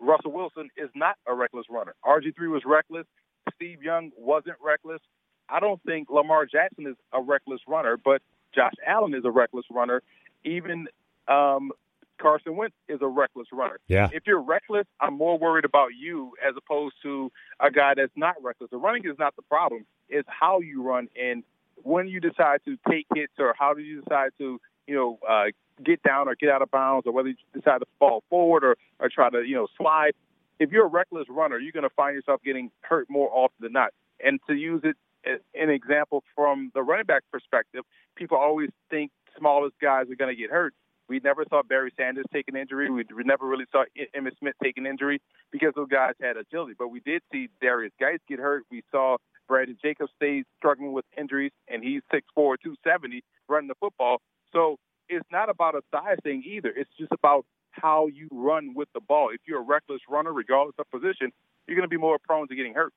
[0.00, 1.94] Russell Wilson is not a reckless runner.
[2.04, 3.06] RG3 was reckless.
[3.54, 5.00] Steve Young wasn't reckless.
[5.48, 8.22] I don't think Lamar Jackson is a reckless runner, but
[8.54, 10.02] Josh Allen is a reckless runner.
[10.44, 10.86] Even
[11.26, 11.72] um,
[12.20, 13.78] Carson Wentz is a reckless runner.
[13.88, 14.08] Yeah.
[14.12, 18.36] If you're reckless, I'm more worried about you as opposed to a guy that's not
[18.42, 18.70] reckless.
[18.70, 19.86] The running is not the problem.
[20.08, 21.42] It's how you run and
[21.82, 25.44] when you decide to take hits or how do you decide to, you know, uh,
[25.84, 28.76] get down or get out of bounds or whether you decide to fall forward or,
[28.98, 30.12] or try to, you know, slide.
[30.58, 33.72] If you're a reckless runner, you're going to find yourself getting hurt more often than
[33.72, 33.92] not.
[34.24, 37.84] And to use it as an example from the running back perspective,
[38.16, 40.74] people always think smallest guys are going to get hurt.
[41.08, 42.90] We never saw Barry Sanders take an injury.
[42.90, 46.74] We never really saw Emmitt Smith take an injury because those guys had agility.
[46.78, 48.64] But we did see Darius Geis get hurt.
[48.70, 49.16] We saw
[49.48, 54.20] Brandon Jacobs stay struggling with injuries, and he's 6'4", 270, running the football.
[54.52, 54.76] So
[55.08, 56.68] it's not about a size thing either.
[56.68, 59.30] It's just about how you run with the ball.
[59.32, 61.32] If you're a reckless runner, regardless of position,
[61.66, 62.92] you're going to be more prone to getting hurt.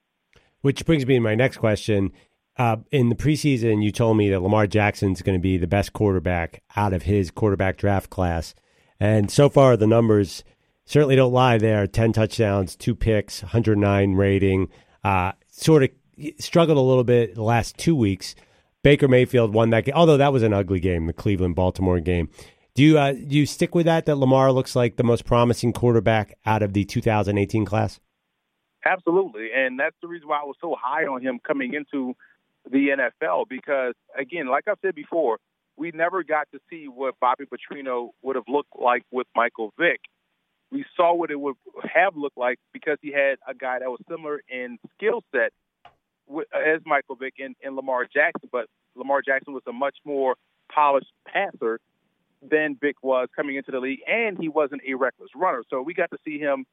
[0.60, 2.12] Which brings me to my next question.
[2.62, 5.92] Uh, in the preseason, you told me that Lamar Jackson's going to be the best
[5.92, 8.54] quarterback out of his quarterback draft class.
[9.00, 10.44] And so far, the numbers
[10.84, 14.68] certainly don't lie there 10 touchdowns, two picks, 109 rating.
[15.02, 15.90] Uh, sort of
[16.38, 18.36] struggled a little bit the last two weeks.
[18.84, 22.28] Baker Mayfield won that game, although that was an ugly game, the Cleveland Baltimore game.
[22.76, 24.06] Do you uh, do you stick with that?
[24.06, 27.98] That Lamar looks like the most promising quarterback out of the 2018 class.
[28.86, 32.14] Absolutely, and that's the reason why I was so high on him coming into
[32.70, 35.38] the NFL because, again, like I've said before,
[35.76, 40.00] we never got to see what Bobby Petrino would have looked like with Michael Vick.
[40.70, 41.56] We saw what it would
[41.92, 45.52] have looked like because he had a guy that was similar in skill set
[46.54, 50.36] as Michael Vick and, and Lamar Jackson, but Lamar Jackson was a much more
[50.72, 51.78] polished passer
[52.42, 55.62] than Vick was coming into the league, and he wasn't a reckless runner.
[55.70, 56.64] So we got to see him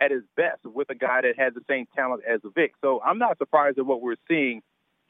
[0.00, 2.72] at his best with a guy that had the same talent as Vick.
[2.80, 4.60] So I'm not surprised at what we're seeing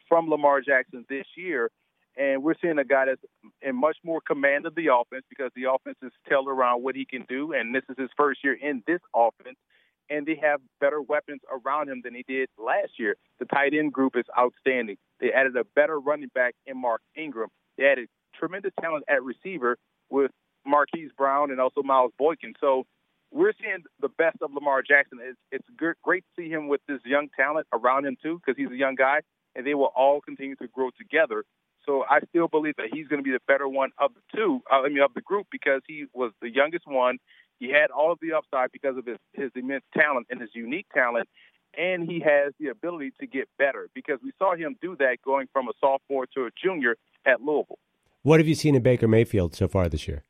[0.09, 1.71] from Lamar Jackson this year.
[2.17, 3.21] and we're seeing a guy that's
[3.63, 7.05] in much more command of the offense because the offense is tailored around what he
[7.05, 9.57] can do, and this is his first year in this offense.
[10.11, 13.17] And they have better weapons around him than he did last year.
[13.39, 14.97] The tight end group is outstanding.
[15.19, 17.49] They added a better running back in Mark Ingram.
[17.79, 19.79] They added tremendous talent at receiver
[20.11, 20.31] with
[20.67, 22.53] Marquise Brown and also Miles Boykin.
[22.61, 22.85] So
[23.33, 25.21] we're seeing the best of Lamar Jackson.
[25.23, 25.69] It's, it's
[26.03, 28.95] great to see him with this young talent around him too, because he's a young
[28.97, 29.21] guy,
[29.55, 31.45] and they will all continue to grow together.
[31.87, 34.61] So I still believe that he's going to be the better one of the two,
[34.71, 37.19] uh, I mean, of the group, because he was the youngest one.
[37.61, 40.87] He had all of the upside because of his, his immense talent and his unique
[40.95, 41.29] talent,
[41.77, 45.47] and he has the ability to get better because we saw him do that going
[45.53, 47.79] from a sophomore to a junior at Louisville.
[48.23, 50.25] What have you seen in Baker Mayfield so far this year?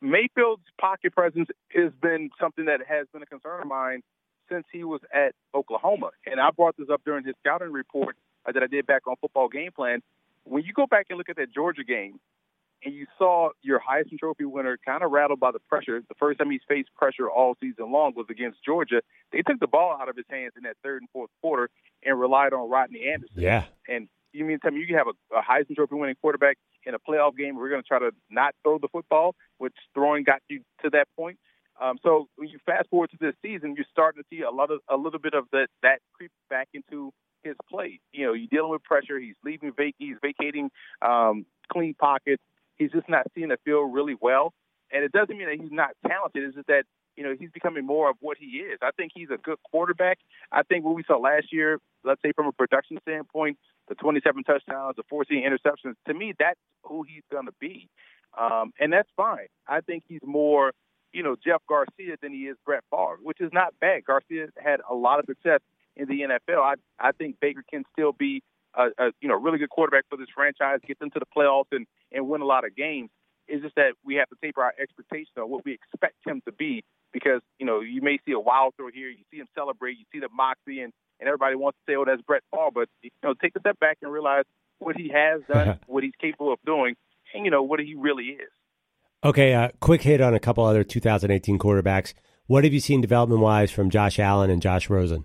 [0.00, 4.02] Mayfield's pocket presence has been something that has been a concern of mine
[4.52, 6.10] since he was at Oklahoma.
[6.26, 9.16] And I brought this up during his scouting report uh, that I did back on
[9.20, 10.02] Football Game Plan.
[10.44, 12.18] When you go back and look at that Georgia game,
[12.84, 16.00] and you saw your Heisman Trophy winner kind of rattled by the pressure.
[16.00, 19.02] The first time he's faced pressure all season long was against Georgia.
[19.32, 21.70] They took the ball out of his hands in that third and fourth quarter
[22.04, 23.40] and relied on Rodney Anderson.
[23.40, 23.64] Yeah.
[23.88, 26.94] And you mean tell me you can have a, a Heisman Trophy winning quarterback in
[26.94, 27.54] a playoff game?
[27.54, 31.06] We're going to try to not throw the football, which throwing got you to that
[31.16, 31.38] point.
[31.82, 34.70] Um, so when you fast forward to this season, you're starting to see a lot
[34.70, 38.00] of a little bit of that that creep back into his play.
[38.12, 39.18] You know, you're dealing with pressure.
[39.18, 40.70] He's leaving vac- he's vacating
[41.02, 42.42] um, clean pockets.
[42.76, 44.52] He's just not seeing the field really well.
[44.92, 46.44] And it doesn't mean that he's not talented.
[46.44, 46.84] It's just that
[47.16, 48.78] you know he's becoming more of what he is.
[48.80, 50.18] I think he's a good quarterback.
[50.52, 54.44] I think what we saw last year, let's say from a production standpoint, the 27
[54.44, 55.94] touchdowns, the 14 interceptions.
[56.06, 57.88] To me, that's who he's going to be,
[58.38, 59.48] um, and that's fine.
[59.66, 60.72] I think he's more
[61.12, 64.04] you know, Jeff Garcia than he is Brett Favre, which is not bad.
[64.04, 65.60] Garcia had a lot of success
[65.96, 66.60] in the NFL.
[66.62, 68.42] I I think Baker can still be
[68.74, 71.72] a, a you know really good quarterback for this franchise, get them to the playoffs
[71.72, 73.10] and and win a lot of games.
[73.48, 76.52] It's just that we have to taper our expectations on what we expect him to
[76.52, 79.98] be because you know you may see a wild throw here, you see him celebrate,
[79.98, 82.88] you see the moxie, and and everybody wants to say, oh, that's Brett Favre, but
[83.02, 84.44] you know take a step back and realize
[84.78, 86.94] what he has done, what he's capable of doing,
[87.34, 88.50] and you know what he really is.
[89.24, 92.12] Okay, uh, quick hit on a couple other 2018 quarterbacks.
[92.46, 95.24] What have you seen development wise from Josh Allen and Josh Rosen?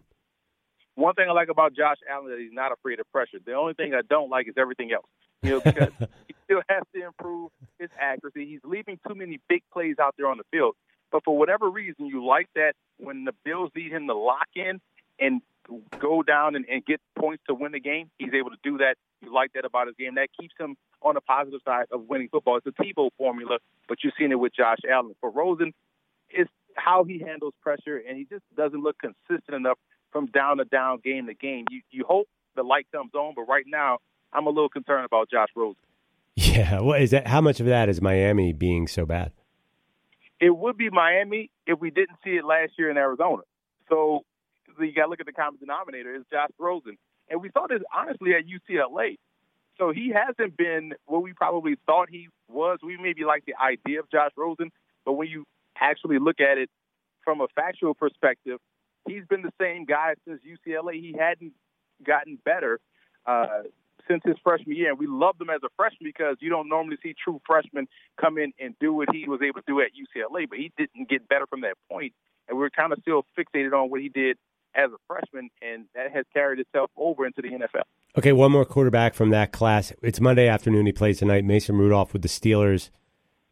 [0.94, 3.40] One thing I like about Josh Allen is he's not afraid of pressure.
[3.44, 5.08] The only thing I don't like is everything else.
[5.42, 5.92] You know, because
[6.28, 8.46] he still has to improve his accuracy.
[8.46, 10.76] He's leaving too many big plays out there on the field.
[11.12, 14.80] But for whatever reason, you like that when the Bills need him to lock in
[15.20, 15.42] and
[16.00, 18.10] go down and, and get points to win the game.
[18.18, 18.96] He's able to do that.
[19.22, 20.16] You like that about his game.
[20.16, 22.58] That keeps him on the positive side of winning football.
[22.58, 25.16] It's a Tebow formula, but you've seen it with Josh Allen.
[25.20, 25.74] For Rosen,
[26.30, 29.78] it's how he handles pressure, and he just doesn't look consistent enough
[30.12, 31.66] from down to down, game to game.
[31.70, 33.98] You you hope the light comes on, but right now
[34.32, 35.82] I'm a little concerned about Josh Rosen.
[36.36, 37.28] Yeah, what is that?
[37.28, 39.32] How much of that is Miami being so bad?
[40.40, 43.42] It would be Miami if we didn't see it last year in Arizona.
[43.90, 44.24] So
[44.86, 46.98] you got to look at the common denominator is Josh Rosen,
[47.30, 49.18] and we saw this honestly at UCLA.
[49.78, 52.80] So he hasn't been what we probably thought he was.
[52.82, 54.72] We maybe like the idea of Josh Rosen,
[55.06, 55.46] but when you
[55.80, 56.70] actually look at it
[57.24, 58.60] from a factual perspective,
[59.08, 60.94] he's been the same guy since UCLA.
[60.94, 61.54] He hadn't
[62.04, 62.80] gotten better
[63.26, 63.64] uh,
[64.08, 66.98] since his freshman year, and we loved him as a freshman because you don't normally
[67.04, 67.88] see true freshmen
[68.20, 70.50] come in and do what he was able to do at UCLA.
[70.50, 72.14] But he didn't get better from that point,
[72.48, 74.38] and we're kind of still fixated on what he did
[74.78, 77.84] as a freshman, and that has carried itself over into the NFL.
[78.18, 79.92] Okay, one more quarterback from that class.
[80.04, 80.86] It's Monday afternoon.
[80.86, 81.44] He plays tonight.
[81.44, 82.90] Mason Rudolph with the Steelers.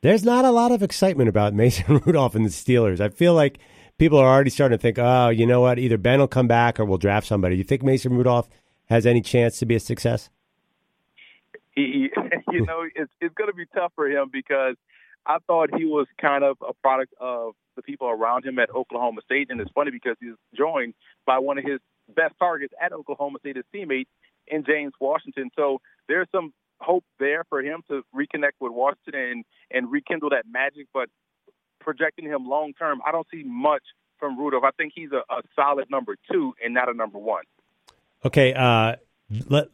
[0.02, 3.02] There's not a lot of excitement about Mason Rudolph and the Steelers.
[3.02, 3.58] I feel like
[3.98, 5.80] people are already starting to think, oh, you know what?
[5.80, 7.56] Either Ben will come back or we'll draft somebody.
[7.56, 8.48] Do you think Mason Rudolph
[8.86, 10.30] has any chance to be a success?
[11.72, 12.10] He,
[12.52, 14.76] you know, it's it's going to be tough for him because
[15.26, 19.22] I thought he was kind of a product of the people around him at Oklahoma
[19.26, 20.94] State, and it's funny because he's joined
[21.26, 21.80] by one of his
[22.16, 24.08] best targets at Oklahoma State, his teammate
[24.48, 25.50] in James Washington.
[25.56, 30.44] So there's some hope there for him to reconnect with Washington and, and rekindle that
[30.50, 30.88] magic.
[30.94, 31.10] But
[31.80, 33.84] projecting him long term, I don't see much
[34.20, 34.64] from Rudolph.
[34.64, 37.44] I think he's a, a solid number two and not a number one.
[38.24, 38.96] Okay, uh,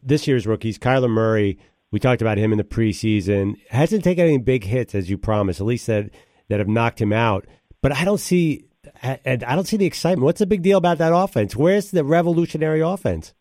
[0.03, 1.59] this year's rookies, Kyler Murray.
[1.91, 3.55] We talked about him in the preseason.
[3.69, 6.09] Hasn't taken any big hits as you promised, at least that
[6.47, 7.45] that have knocked him out.
[7.81, 8.65] But I don't see,
[9.01, 10.25] and I don't see the excitement.
[10.25, 11.55] What's the big deal about that offense?
[11.55, 13.33] Where's the revolutionary offense?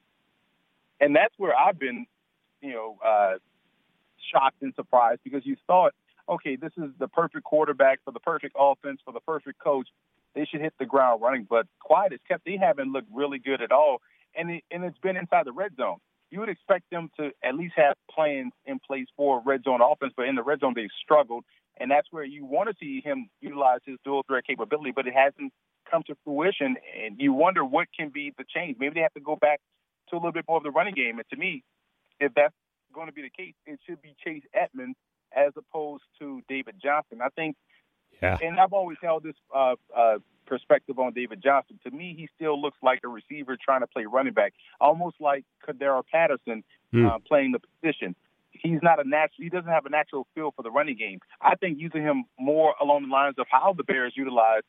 [1.00, 2.06] And that's where I've been,
[2.60, 3.38] you know, uh,
[4.32, 5.92] shocked and surprised because you thought,
[6.28, 9.88] okay, this is the perfect quarterback for the perfect offense for the perfect coach.
[10.34, 11.46] They should hit the ground running.
[11.48, 12.44] But quiet is kept.
[12.44, 14.00] They haven't looked really good at all,
[14.36, 15.98] and it, and it's been inside the red zone.
[16.30, 20.12] You would expect them to at least have plans in place for red zone offense,
[20.16, 21.44] but in the red zone they've struggled,
[21.78, 25.14] and that's where you want to see him utilize his dual threat capability, but it
[25.14, 25.52] hasn't
[25.90, 28.76] come to fruition, and you wonder what can be the change.
[28.78, 29.60] Maybe they have to go back
[30.10, 31.64] to a little bit more of the running game, and to me,
[32.20, 32.54] if that's
[32.94, 34.96] going to be the case, it should be Chase Edmonds
[35.36, 37.20] as opposed to David Johnson.
[37.22, 37.56] I think,
[38.20, 38.36] Yeah.
[38.42, 40.18] and I've always held this uh, uh,
[40.50, 41.78] perspective on David Johnson.
[41.84, 45.44] To me, he still looks like a receiver trying to play running back, almost like
[45.66, 47.06] Cordarrelle Patterson Hmm.
[47.06, 48.16] uh, playing the position.
[48.50, 49.44] He's not a natural.
[49.44, 51.20] He doesn't have a natural feel for the running game.
[51.40, 54.62] I think using him more along the lines of how the Bears utilize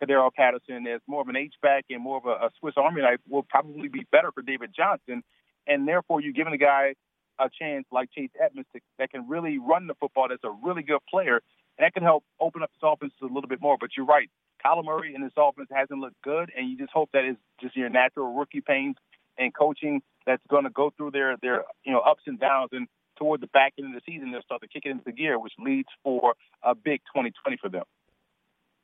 [0.00, 3.02] Cordarrelle Patterson as more of an H back and more of a, a Swiss Army
[3.02, 5.22] knife will probably be better for David Johnson,
[5.66, 6.94] and therefore you're giving a guy
[7.38, 10.28] a chance like Chase Edmonds to, that can really run the football.
[10.28, 11.36] That's a really good player,
[11.76, 13.76] and that can help open up this offense a little bit more.
[13.78, 14.30] But you're right,
[14.64, 17.76] Kyler Murray in this offense hasn't looked good, and you just hope that it's just
[17.76, 18.96] your natural rookie pains
[19.38, 22.86] and coaching that's going to go through their their you know ups and downs and
[23.18, 25.52] toward the back end of the season they'll start to kick it into gear, which
[25.58, 27.84] leads for a big 2020 for them.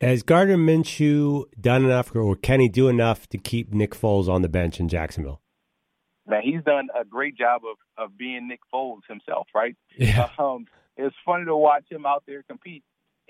[0.01, 4.43] Has Gardner Minshew done enough, or can he do enough to keep Nick Foles on
[4.43, 5.41] the bench in Jacksonville?
[6.27, 9.77] Man, he's done a great job of of being Nick Foles himself, right?
[9.97, 10.31] Yeah.
[10.39, 12.83] Um, it's funny to watch him out there compete,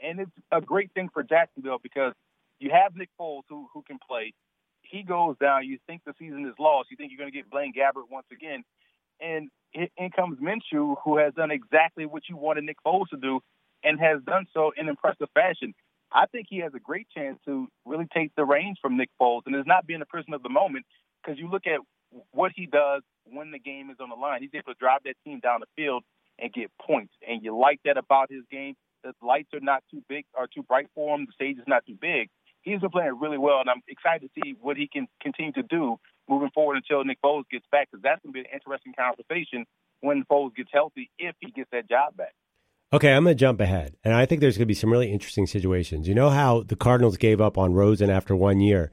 [0.02, 2.14] and it's a great thing for Jacksonville because
[2.58, 4.34] you have Nick Foles who who can play.
[4.82, 5.66] He goes down.
[5.66, 6.90] You think the season is lost.
[6.90, 8.64] You think you're going to get Blaine Gabbert once again,
[9.20, 13.40] and in comes Minshew, who has done exactly what you wanted Nick Foles to do,
[13.84, 15.74] and has done so in impressive fashion.
[16.10, 19.42] I think he has a great chance to really take the reins from Nick Foles,
[19.46, 20.86] and is not being a prisoner of the moment
[21.22, 21.80] because you look at
[22.30, 24.40] what he does when the game is on the line.
[24.40, 26.02] He's able to drive that team down the field
[26.38, 28.74] and get points, and you like that about his game.
[29.04, 31.26] The lights are not too big or too bright for him.
[31.26, 32.30] The stage is not too big.
[32.68, 35.62] He's been playing really well, and I'm excited to see what he can continue to
[35.62, 38.92] do moving forward until Nick Foles gets back, because that's going to be an interesting
[38.92, 39.64] conversation
[40.00, 42.34] when Foles gets healthy, if he gets that job back.
[42.92, 45.10] Okay, I'm going to jump ahead, and I think there's going to be some really
[45.10, 46.08] interesting situations.
[46.08, 48.92] You know how the Cardinals gave up on Rosen after one year?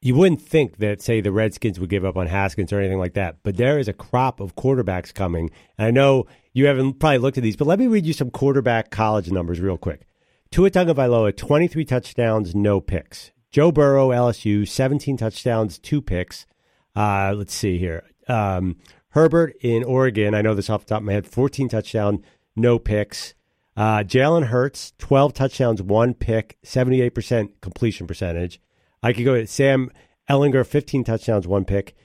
[0.00, 3.14] You wouldn't think that, say, the Redskins would give up on Haskins or anything like
[3.14, 5.50] that, but there is a crop of quarterbacks coming.
[5.78, 8.30] And I know you haven't probably looked at these, but let me read you some
[8.30, 10.02] quarterback college numbers real quick.
[10.54, 13.32] Tua Tagovailoa, 23 touchdowns, no picks.
[13.50, 16.46] Joe Burrow, LSU, 17 touchdowns, two picks.
[16.94, 18.04] Uh, let's see here.
[18.28, 18.76] Um,
[19.08, 22.22] Herbert in Oregon, I know this off the top of my head, 14 touchdown,
[22.54, 23.34] no picks.
[23.76, 28.60] Uh, Jalen Hurts, 12 touchdowns, one pick, 78% completion percentage.
[29.02, 29.90] I could go to Sam
[30.30, 31.96] Ehlinger, 15 touchdowns, one pick.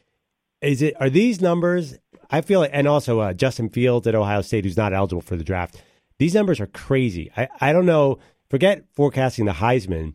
[0.60, 2.00] Is it are these numbers?
[2.32, 5.36] I feel like, and also uh, Justin Fields at Ohio State, who's not eligible for
[5.36, 5.84] the draft.
[6.18, 7.32] These numbers are crazy.
[7.38, 8.18] I, I don't know.
[8.50, 10.14] Forget forecasting the Heisman.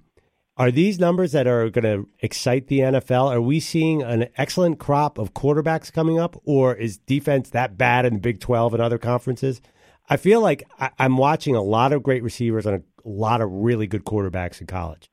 [0.56, 3.32] Are these numbers that are going to excite the NFL?
[3.32, 8.04] Are we seeing an excellent crop of quarterbacks coming up, or is defense that bad
[8.04, 9.60] in the Big 12 and other conferences?
[10.08, 13.50] I feel like I, I'm watching a lot of great receivers and a lot of
[13.50, 15.08] really good quarterbacks in college.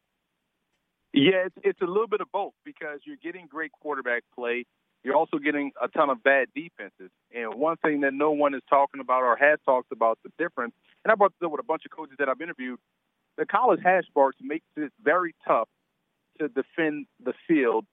[1.13, 4.65] Yeah, it's, it's a little bit of both because you're getting great quarterback play.
[5.03, 7.09] You're also getting a ton of bad defenses.
[7.33, 10.73] And one thing that no one is talking about or has talked about the difference,
[11.03, 12.79] and I brought this up with a bunch of coaches that I've interviewed,
[13.37, 15.69] the college hash marks makes it very tough
[16.39, 17.85] to defend the field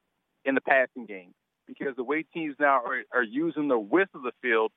[0.45, 1.35] in the passing game
[1.67, 4.73] because the way teams now are, are using the width of the field,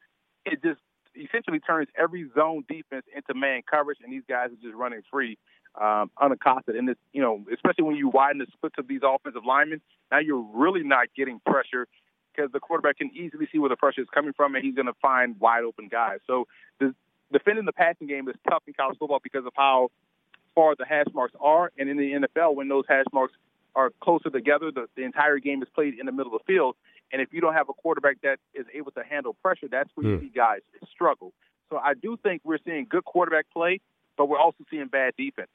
[0.45, 0.79] it just
[1.15, 5.37] essentially turns every zone defense into man coverage, and these guys are just running free,
[5.79, 6.75] um, unaccosted.
[6.75, 10.19] And it's you know, especially when you widen the splits of these offensive linemen, now
[10.19, 11.87] you're really not getting pressure
[12.33, 14.87] because the quarterback can easily see where the pressure is coming from, and he's going
[14.87, 16.19] to find wide open guys.
[16.27, 16.47] So
[16.79, 16.93] the,
[17.31, 19.89] defending the passing game is tough in college football because of how
[20.55, 23.33] far the hash marks are, and in the NFL, when those hash marks
[23.75, 26.75] are closer together, the, the entire game is played in the middle of the field.
[27.13, 30.07] And if you don't have a quarterback that is able to handle pressure, that's where
[30.07, 30.21] you Hmm.
[30.21, 30.59] see guys
[30.91, 31.33] struggle.
[31.69, 33.79] So I do think we're seeing good quarterback play,
[34.17, 35.49] but we're also seeing bad defense.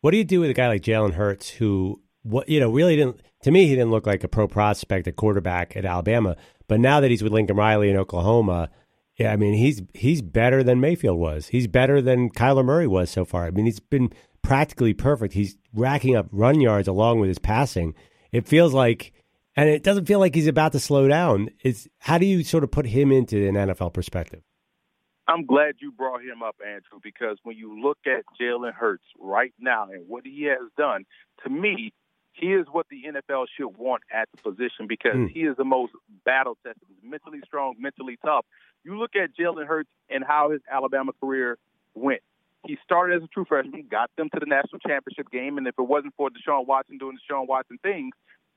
[0.00, 2.94] What do you do with a guy like Jalen Hurts, who what you know really
[2.96, 6.36] didn't to me he didn't look like a pro prospect at quarterback at Alabama,
[6.68, 8.70] but now that he's with Lincoln Riley in Oklahoma,
[9.18, 11.48] yeah, I mean he's he's better than Mayfield was.
[11.48, 13.44] He's better than Kyler Murray was so far.
[13.46, 14.12] I mean he's been
[14.42, 15.34] practically perfect.
[15.34, 17.94] He's racking up run yards along with his passing.
[18.32, 19.12] It feels like,
[19.56, 21.48] and it doesn't feel like he's about to slow down.
[21.62, 24.42] It's how do you sort of put him into an NFL perspective?
[25.26, 29.52] I'm glad you brought him up, Andrew, because when you look at Jalen Hurts right
[29.58, 31.04] now and what he has done,
[31.44, 31.92] to me,
[32.32, 35.26] he is what the NFL should want at the position because Hmm.
[35.26, 35.92] he is the most
[36.24, 36.86] battle tested.
[37.02, 38.46] Mentally strong, mentally tough.
[38.84, 41.58] You look at Jalen Hurts and how his Alabama career
[41.94, 42.20] went.
[42.66, 45.74] He started as a true freshman, got them to the national championship game, and if
[45.78, 48.14] it wasn't for Deshaun Watson doing Deshaun Watson things,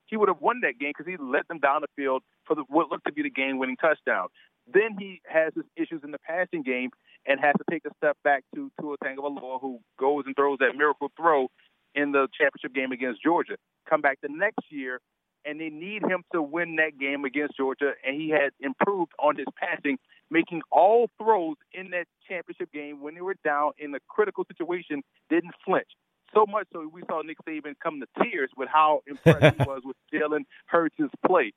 [0.07, 2.63] he would have won that game because he led them down the field for the,
[2.67, 4.27] what looked to be the game-winning touchdown.
[4.71, 6.89] Then he has his issues in the passing game
[7.25, 10.75] and has to take a step back to Tua Tagovailoa, who goes and throws that
[10.75, 11.47] miracle throw
[11.95, 13.55] in the championship game against Georgia.
[13.89, 14.99] Come back the next year,
[15.45, 19.35] and they need him to win that game against Georgia, and he had improved on
[19.35, 19.97] his passing,
[20.29, 25.03] making all throws in that championship game when they were down in a critical situation,
[25.29, 25.89] didn't flinch.
[26.33, 29.81] So much so we saw Nick Saban come to tears with how impressed he was
[29.83, 31.51] with Jalen Hurts' play.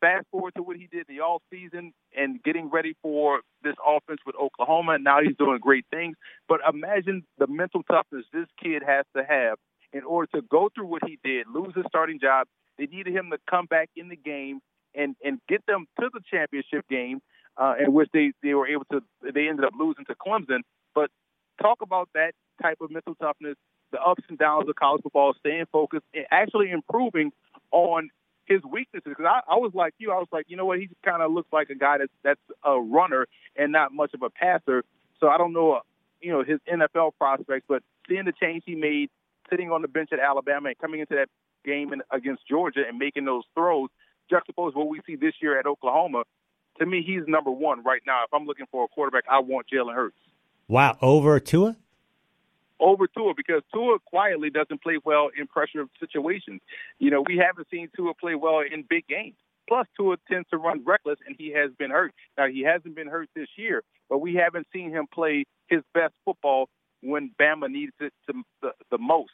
[0.00, 4.20] Fast forward to what he did the all season and getting ready for this offense
[4.24, 4.98] with Oklahoma.
[4.98, 6.16] Now he's doing great things.
[6.48, 9.58] But imagine the mental toughness this kid has to have
[9.92, 12.46] in order to go through what he did, lose his starting job.
[12.78, 14.60] They needed him to come back in the game
[14.94, 17.20] and and get them to the championship game,
[17.56, 19.02] uh, in which they they were able to.
[19.22, 20.60] They ended up losing to Clemson.
[20.94, 21.10] But
[21.60, 23.56] talk about that type of mental toughness,
[23.92, 27.32] the ups and downs of college football, staying focused, and actually improving
[27.70, 28.10] on
[28.46, 29.04] his weaknesses.
[29.06, 31.32] Because I, I was like you, I was like, you know what, he kind of
[31.32, 33.26] looks like a guy that's that's a runner
[33.56, 34.84] and not much of a passer.
[35.20, 35.80] So I don't know, uh,
[36.20, 39.10] you know, his NFL prospects, but seeing the change he made,
[39.50, 41.28] sitting on the bench at Alabama and coming into that
[41.68, 43.88] game in, against Georgia and making those throws,
[44.32, 46.22] juxtapose what we see this year at Oklahoma.
[46.78, 48.22] To me, he's number one right now.
[48.24, 50.16] If I'm looking for a quarterback, I want Jalen Hurts.
[50.68, 51.76] Wow, over Tua?
[52.80, 56.60] over Tua because Tua quietly doesn't play well in pressure situations.
[56.98, 59.36] You know, we haven't seen Tua play well in big games.
[59.68, 62.14] Plus, Tua tends to run reckless, and he has been hurt.
[62.38, 66.14] Now, he hasn't been hurt this year, but we haven't seen him play his best
[66.24, 66.68] football
[67.02, 69.32] when Bama needs it to, the, the most.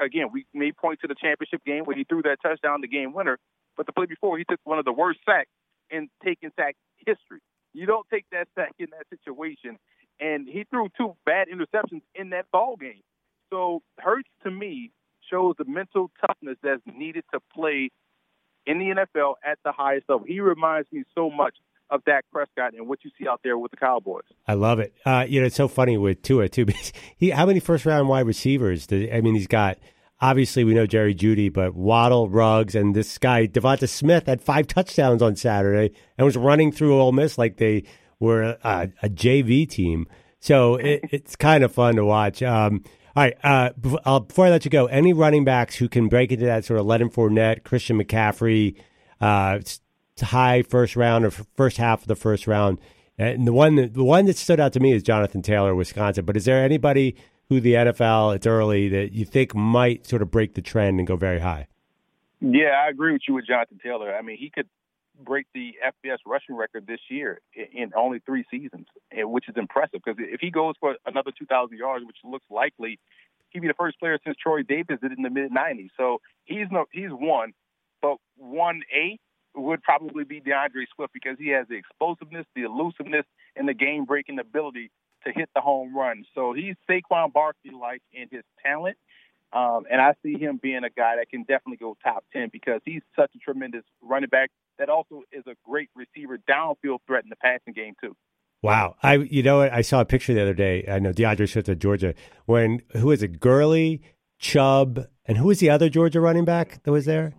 [0.00, 3.12] Again, we may point to the championship game where he threw that touchdown, the game
[3.12, 3.38] winner,
[3.76, 5.50] but the play before, he took one of the worst sacks
[5.90, 7.40] in taking sack history.
[7.72, 9.78] You don't take that sack in that situation
[10.18, 13.02] and he threw two bad interceptions in that ball game.
[13.50, 14.92] So Hurts to me
[15.30, 17.90] shows the mental toughness that's needed to play
[18.64, 20.24] in the NFL at the highest level.
[20.26, 21.56] He reminds me so much
[21.90, 24.24] of Dak Prescott and what you see out there with the Cowboys.
[24.46, 24.94] I love it.
[25.04, 26.66] Uh, you know, it's so funny with Tua too.
[26.66, 28.86] Because he, how many first round wide receivers?
[28.86, 29.78] Does, I mean, he's got.
[30.18, 34.66] Obviously, we know Jerry Jeudy, but Waddle, Ruggs, and this guy Devonta Smith had five
[34.66, 37.84] touchdowns on Saturday and was running through Ole Miss like they
[38.18, 40.06] were a, a JV team.
[40.40, 42.42] So it, it's kind of fun to watch.
[42.42, 42.82] Um,
[43.14, 43.70] all right, uh,
[44.20, 46.86] before I let you go, any running backs who can break into that sort of
[46.86, 48.76] Leonard Fournette, Christian McCaffrey,
[49.22, 49.60] uh,
[50.20, 52.78] high first round or first half of the first round.
[53.18, 56.24] And the one that, the one that stood out to me is Jonathan Taylor, Wisconsin.
[56.24, 57.16] But is there anybody
[57.48, 61.06] who the NFL, it's early, that you think might sort of break the trend and
[61.06, 61.68] go very high?
[62.40, 64.14] Yeah, I agree with you with Jonathan Taylor.
[64.14, 64.68] I mean, he could
[65.24, 70.00] break the FBS rushing record this year in only three seasons, eh, which is impressive.
[70.04, 72.98] Because if he goes for another 2,000 yards, which looks likely,
[73.50, 75.88] he'd be the first player since Troy Davis did it in the mid 90s.
[75.96, 77.52] So he's no, he's one,
[78.02, 79.18] but one A
[79.56, 83.24] would probably be D'Andre Swift because he has the explosiveness, the elusiveness,
[83.56, 84.90] and the game breaking ability
[85.26, 86.24] to hit the home run.
[86.34, 88.96] So he's Saquon Barkley like in his talent.
[89.52, 92.80] Um, and I see him being a guy that can definitely go top 10 because
[92.84, 97.30] he's such a tremendous running back that also is a great receiver, downfield threat in
[97.30, 98.14] the passing game too.
[98.62, 100.84] Wow, I you know what I saw a picture the other day.
[100.90, 102.14] I know D'Andre Swift of Georgia.
[102.46, 103.38] When who is it?
[103.38, 104.02] Gurley,
[104.38, 107.34] Chubb, and who was the other Georgia running back that was there?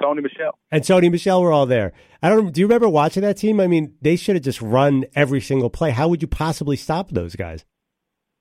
[0.00, 0.58] Sony Michel.
[0.70, 1.92] And Sony Michel were all there.
[2.22, 2.52] I don't.
[2.52, 3.60] Do you remember watching that team?
[3.60, 5.90] I mean, they should have just run every single play.
[5.90, 7.64] How would you possibly stop those guys?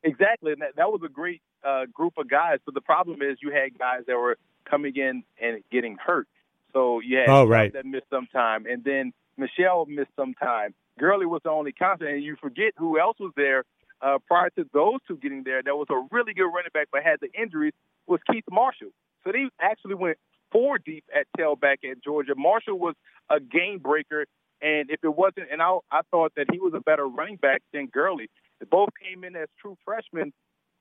[0.03, 2.59] Exactly, and that, that was a great uh, group of guys.
[2.65, 4.37] But the problem is, you had guys that were
[4.69, 6.27] coming in and getting hurt.
[6.73, 10.73] So yeah, oh right, that missed some time, and then Michel missed some time.
[10.99, 13.63] Gurley was the only constant, and you forget who else was there
[14.01, 15.61] uh, prior to those two getting there.
[15.63, 17.73] That was a really good running back, but had the injuries
[18.07, 18.89] was Keith Marshall.
[19.23, 20.17] So they actually went
[20.51, 22.33] four deep at tailback at Georgia.
[22.35, 22.95] Marshall was
[23.29, 24.25] a game breaker,
[24.61, 27.61] and if it wasn't, and I, I thought that he was a better running back
[27.73, 28.29] than Gurley.
[28.59, 30.33] They both came in as true freshmen,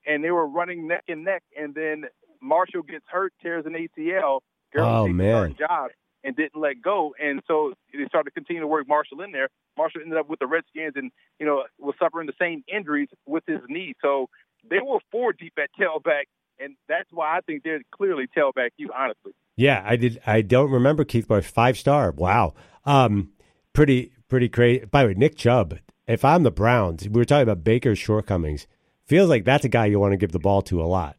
[0.05, 1.43] and they were running neck and neck.
[1.57, 2.05] And then
[2.41, 4.39] Marshall gets hurt, tears an ACL,
[4.77, 5.55] oh, man.
[5.57, 5.91] job
[6.23, 7.13] and didn't let go.
[7.21, 9.49] And so they started to continue to work Marshall in there.
[9.77, 13.43] Marshall ended up with the Redskins and, you know, was suffering the same injuries with
[13.47, 13.93] his knee.
[14.01, 14.27] So
[14.69, 16.23] they were four deep at tailback.
[16.59, 19.33] And that's why I think they're clearly tailback you, honestly.
[19.55, 20.21] Yeah, I did.
[20.25, 22.11] I don't remember Keith Bush five star.
[22.11, 22.53] Wow,
[22.85, 23.31] um,
[23.73, 24.85] pretty pretty crazy.
[24.85, 25.79] By the way, Nick Chubb.
[26.07, 28.65] If I'm the Browns, we were talking about Baker's shortcomings.
[29.05, 31.17] Feels like that's a guy you want to give the ball to a lot.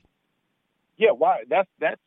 [0.97, 1.45] Yeah, why?
[1.49, 2.01] That's that's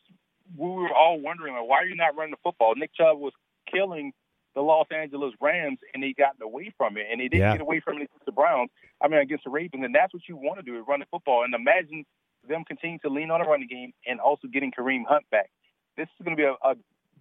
[0.58, 2.74] we were all wondering, like, why are you not running the football?
[2.76, 3.34] Nick Chubb was
[3.72, 4.12] killing
[4.56, 7.54] the Los Angeles Rams, and he got away from it, and he didn't yeah.
[7.54, 8.70] get away from it against the Browns.
[9.02, 11.06] I mean, against the Ravens, and that's what you want to do is run the
[11.10, 11.44] football.
[11.44, 12.06] And imagine
[12.48, 15.50] them continuing to lean on the running game and also getting Kareem Hunt back.
[15.98, 16.76] This is going to be a, a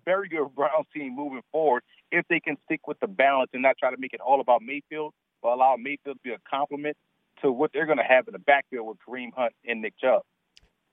[0.05, 3.77] very good Browns team moving forward if they can stick with the balance and not
[3.79, 6.97] try to make it all about Mayfield, but allow Mayfield to be a complement
[7.43, 10.23] to what they're going to have in the backfield with Kareem Hunt and Nick Chubb.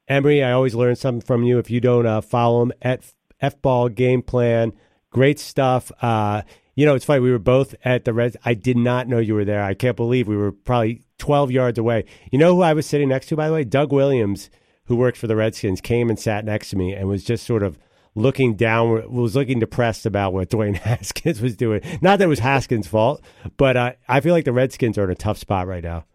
[0.08, 1.60] Emory, I always learn something from you.
[1.60, 4.74] If you don't uh, follow him at F Ball Game Plan,
[5.12, 5.92] great stuff.
[6.02, 6.42] Uh,
[6.76, 7.20] you know, it's funny.
[7.20, 8.36] We were both at the Reds.
[8.44, 9.62] I did not know you were there.
[9.62, 12.06] I can't believe we were probably 12 yards away.
[12.32, 13.64] You know who I was sitting next to, by the way?
[13.64, 14.50] Doug Williams,
[14.86, 17.62] who worked for the Redskins, came and sat next to me and was just sort
[17.62, 17.78] of
[18.16, 21.82] looking down, was looking depressed about what Dwayne Haskins was doing.
[22.02, 23.22] Not that it was Haskins' fault,
[23.58, 26.06] but uh, I feel like the Redskins are in a tough spot right now.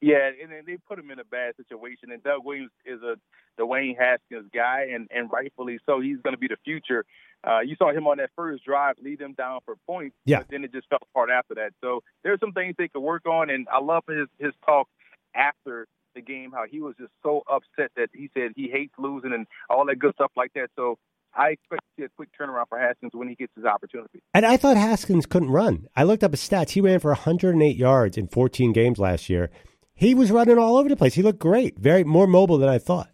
[0.00, 2.10] Yeah, and they put him in a bad situation.
[2.10, 3.14] And Doug Williams is a
[3.60, 6.00] Dwayne Haskins guy, and and rightfully so.
[6.00, 7.04] He's going to be the future.
[7.44, 10.14] Uh, you saw him on that first drive lead them down for points.
[10.24, 10.38] Yeah.
[10.38, 11.72] But then it just fell apart after that.
[11.80, 14.88] So there's some things they could work on, and I love his his talk
[15.34, 19.32] after the game, how he was just so upset that he said he hates losing
[19.32, 20.68] and all that good stuff like that.
[20.76, 20.98] So
[21.34, 24.22] I expect to see a quick turnaround for Haskins when he gets his opportunity.
[24.34, 25.86] And I thought Haskins couldn't run.
[25.96, 26.70] I looked up his stats.
[26.70, 29.50] He ran for 108 yards in 14 games last year.
[29.94, 31.14] He was running all over the place.
[31.14, 33.10] He looked great, very more mobile than I thought.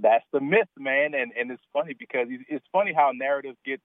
[0.00, 3.80] That's the myth, man, and and it's funny because it's funny how narratives get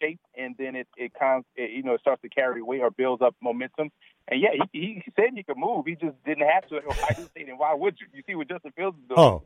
[0.00, 2.90] shaped and then it it, comes, it you know it starts to carry weight or
[2.90, 3.90] builds up momentum.
[4.28, 5.86] And yeah, he, he said he could move.
[5.86, 6.76] He just didn't have to.
[6.76, 8.06] I just saying, why would you?
[8.12, 9.20] You see what Justin Fields is doing?
[9.20, 9.42] Oh,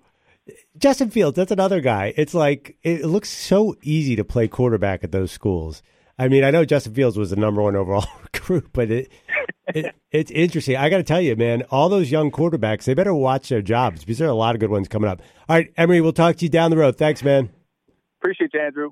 [0.76, 2.12] Justin Fields, that's another guy.
[2.16, 5.82] It's like it looks so easy to play quarterback at those schools.
[6.18, 9.10] I mean, I know Justin Fields was the number one overall recruit, but it,
[9.68, 10.76] it it's interesting.
[10.76, 14.00] I got to tell you, man, all those young quarterbacks, they better watch their jobs
[14.00, 15.22] because there are a lot of good ones coming up.
[15.48, 16.96] All right, Emory, we'll talk to you down the road.
[16.96, 17.50] Thanks, man.
[18.20, 18.90] Appreciate you, Andrew.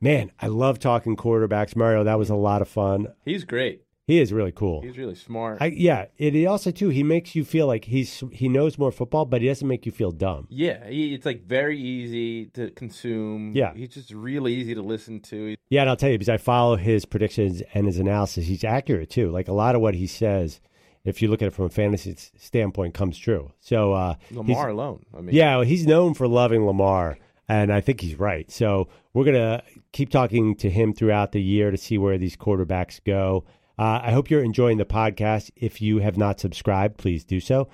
[0.00, 1.76] Man, I love talking quarterbacks.
[1.76, 3.08] Mario, that was a lot of fun.
[3.24, 3.82] He's great.
[4.04, 4.82] He is really cool.
[4.82, 5.58] He's really smart.
[5.60, 6.88] I, yeah, it, it also too.
[6.88, 9.92] He makes you feel like he's he knows more football, but he doesn't make you
[9.92, 10.48] feel dumb.
[10.50, 13.52] yeah, he, it's like very easy to consume.
[13.54, 13.72] Yeah.
[13.74, 15.56] he's just really easy to listen to.
[15.70, 18.46] Yeah, and I'll tell you because I follow his predictions and his analysis.
[18.46, 19.30] He's accurate too.
[19.30, 20.60] Like a lot of what he says,
[21.04, 23.52] if you look at it from a fantasy standpoint, comes true.
[23.60, 25.04] So uh, Lamar alone.
[25.16, 28.50] I mean, yeah, he's known for loving Lamar, and I think he's right.
[28.50, 33.00] So we're gonna keep talking to him throughout the year to see where these quarterbacks
[33.04, 33.44] go.
[33.82, 35.50] Uh, I hope you're enjoying the podcast.
[35.56, 37.68] If you have not subscribed, please do so.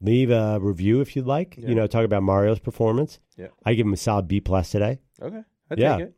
[0.00, 1.56] Leave a review if you'd like.
[1.58, 1.68] Yeah.
[1.70, 3.18] You know, talk about Mario's performance.
[3.36, 3.48] Yeah.
[3.64, 5.00] I give him a solid B plus today.
[5.20, 5.42] Okay.
[5.70, 5.96] I Yeah.
[5.96, 6.14] take it.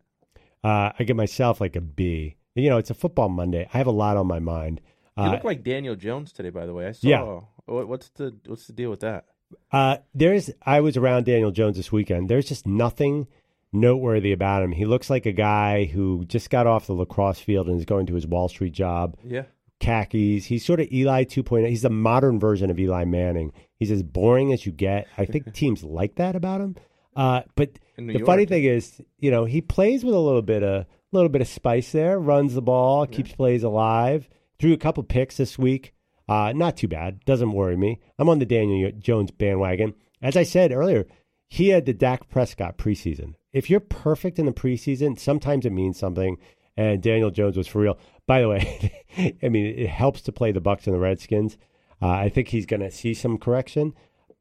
[0.63, 2.37] Uh, I give myself like a B.
[2.55, 3.67] You know, it's a football Monday.
[3.73, 4.83] I have a lot on my mind.
[5.17, 6.87] You Uh, look like Daniel Jones today, by the way.
[6.87, 7.09] I saw.
[7.09, 7.41] Yeah.
[7.65, 9.25] What's the What's the deal with that?
[9.71, 12.29] Uh, there's I was around Daniel Jones this weekend.
[12.29, 13.29] There's just nothing
[13.73, 14.73] noteworthy about him.
[14.73, 18.07] He looks like a guy who just got off the lacrosse field and is going
[18.07, 19.17] to his Wall Street job.
[19.25, 19.45] Yeah.
[19.81, 20.45] Khakis.
[20.45, 21.69] He's sort of Eli 2.0.
[21.69, 23.53] He's the modern version of Eli Manning.
[23.79, 25.09] He's as boring as you get.
[25.19, 26.77] I think teams like that about him.
[27.17, 28.49] Uh, but the funny York.
[28.49, 31.93] thing is, you know, he plays with a little bit of little bit of spice
[31.93, 32.19] there.
[32.19, 34.29] Runs the ball, keeps plays alive.
[34.59, 35.93] Threw a couple picks this week.
[36.29, 37.23] Uh, not too bad.
[37.25, 38.01] Doesn't worry me.
[38.19, 39.95] I'm on the Daniel Jones bandwagon.
[40.23, 41.07] As I said earlier,
[41.49, 43.35] he had the Dak Prescott preseason.
[43.53, 46.39] If you're perfect in the preseason, sometimes it means something.
[46.77, 47.99] And Daniel Jones was for real.
[48.27, 49.05] By the way,
[49.43, 51.59] I mean it helps to play the Bucs and the Redskins.
[52.01, 53.95] Uh, I think he's going to see some correction,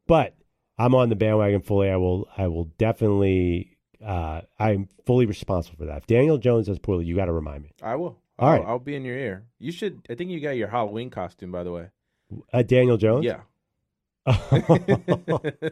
[0.06, 0.34] but
[0.78, 1.90] I'm on the bandwagon fully.
[1.90, 2.28] I will.
[2.36, 3.76] I will definitely.
[4.04, 5.98] Uh, I'm fully responsible for that.
[5.98, 7.70] If Daniel Jones does poorly, you got to remind me.
[7.82, 8.18] I will.
[8.38, 8.66] All I'll, right.
[8.66, 9.44] I'll be in your ear.
[9.58, 10.00] You should.
[10.10, 11.90] I think you got your Halloween costume, by the way.
[12.52, 13.26] Uh, Daniel Jones.
[13.26, 13.42] Yeah.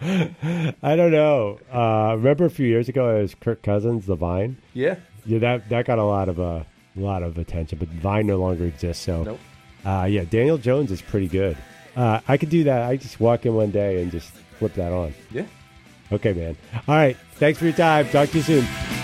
[0.82, 1.58] I don't know.
[1.72, 4.56] Uh, remember a few years ago, it was Kirk Cousins, the Vine.
[4.74, 4.96] Yeah.
[5.26, 6.62] Yeah, that that got a lot of uh,
[6.96, 9.04] a lot of attention, but Vine no longer exists.
[9.04, 9.40] So, Nope.
[9.84, 11.56] uh, yeah, Daniel Jones is pretty good.
[11.94, 12.82] Uh, I could do that.
[12.88, 15.12] I just walk in one day and just flip that on.
[15.30, 15.46] Yeah.
[16.12, 16.56] Okay, man.
[16.88, 17.16] All right.
[17.34, 18.08] Thanks for your time.
[18.08, 18.99] Talk to you soon.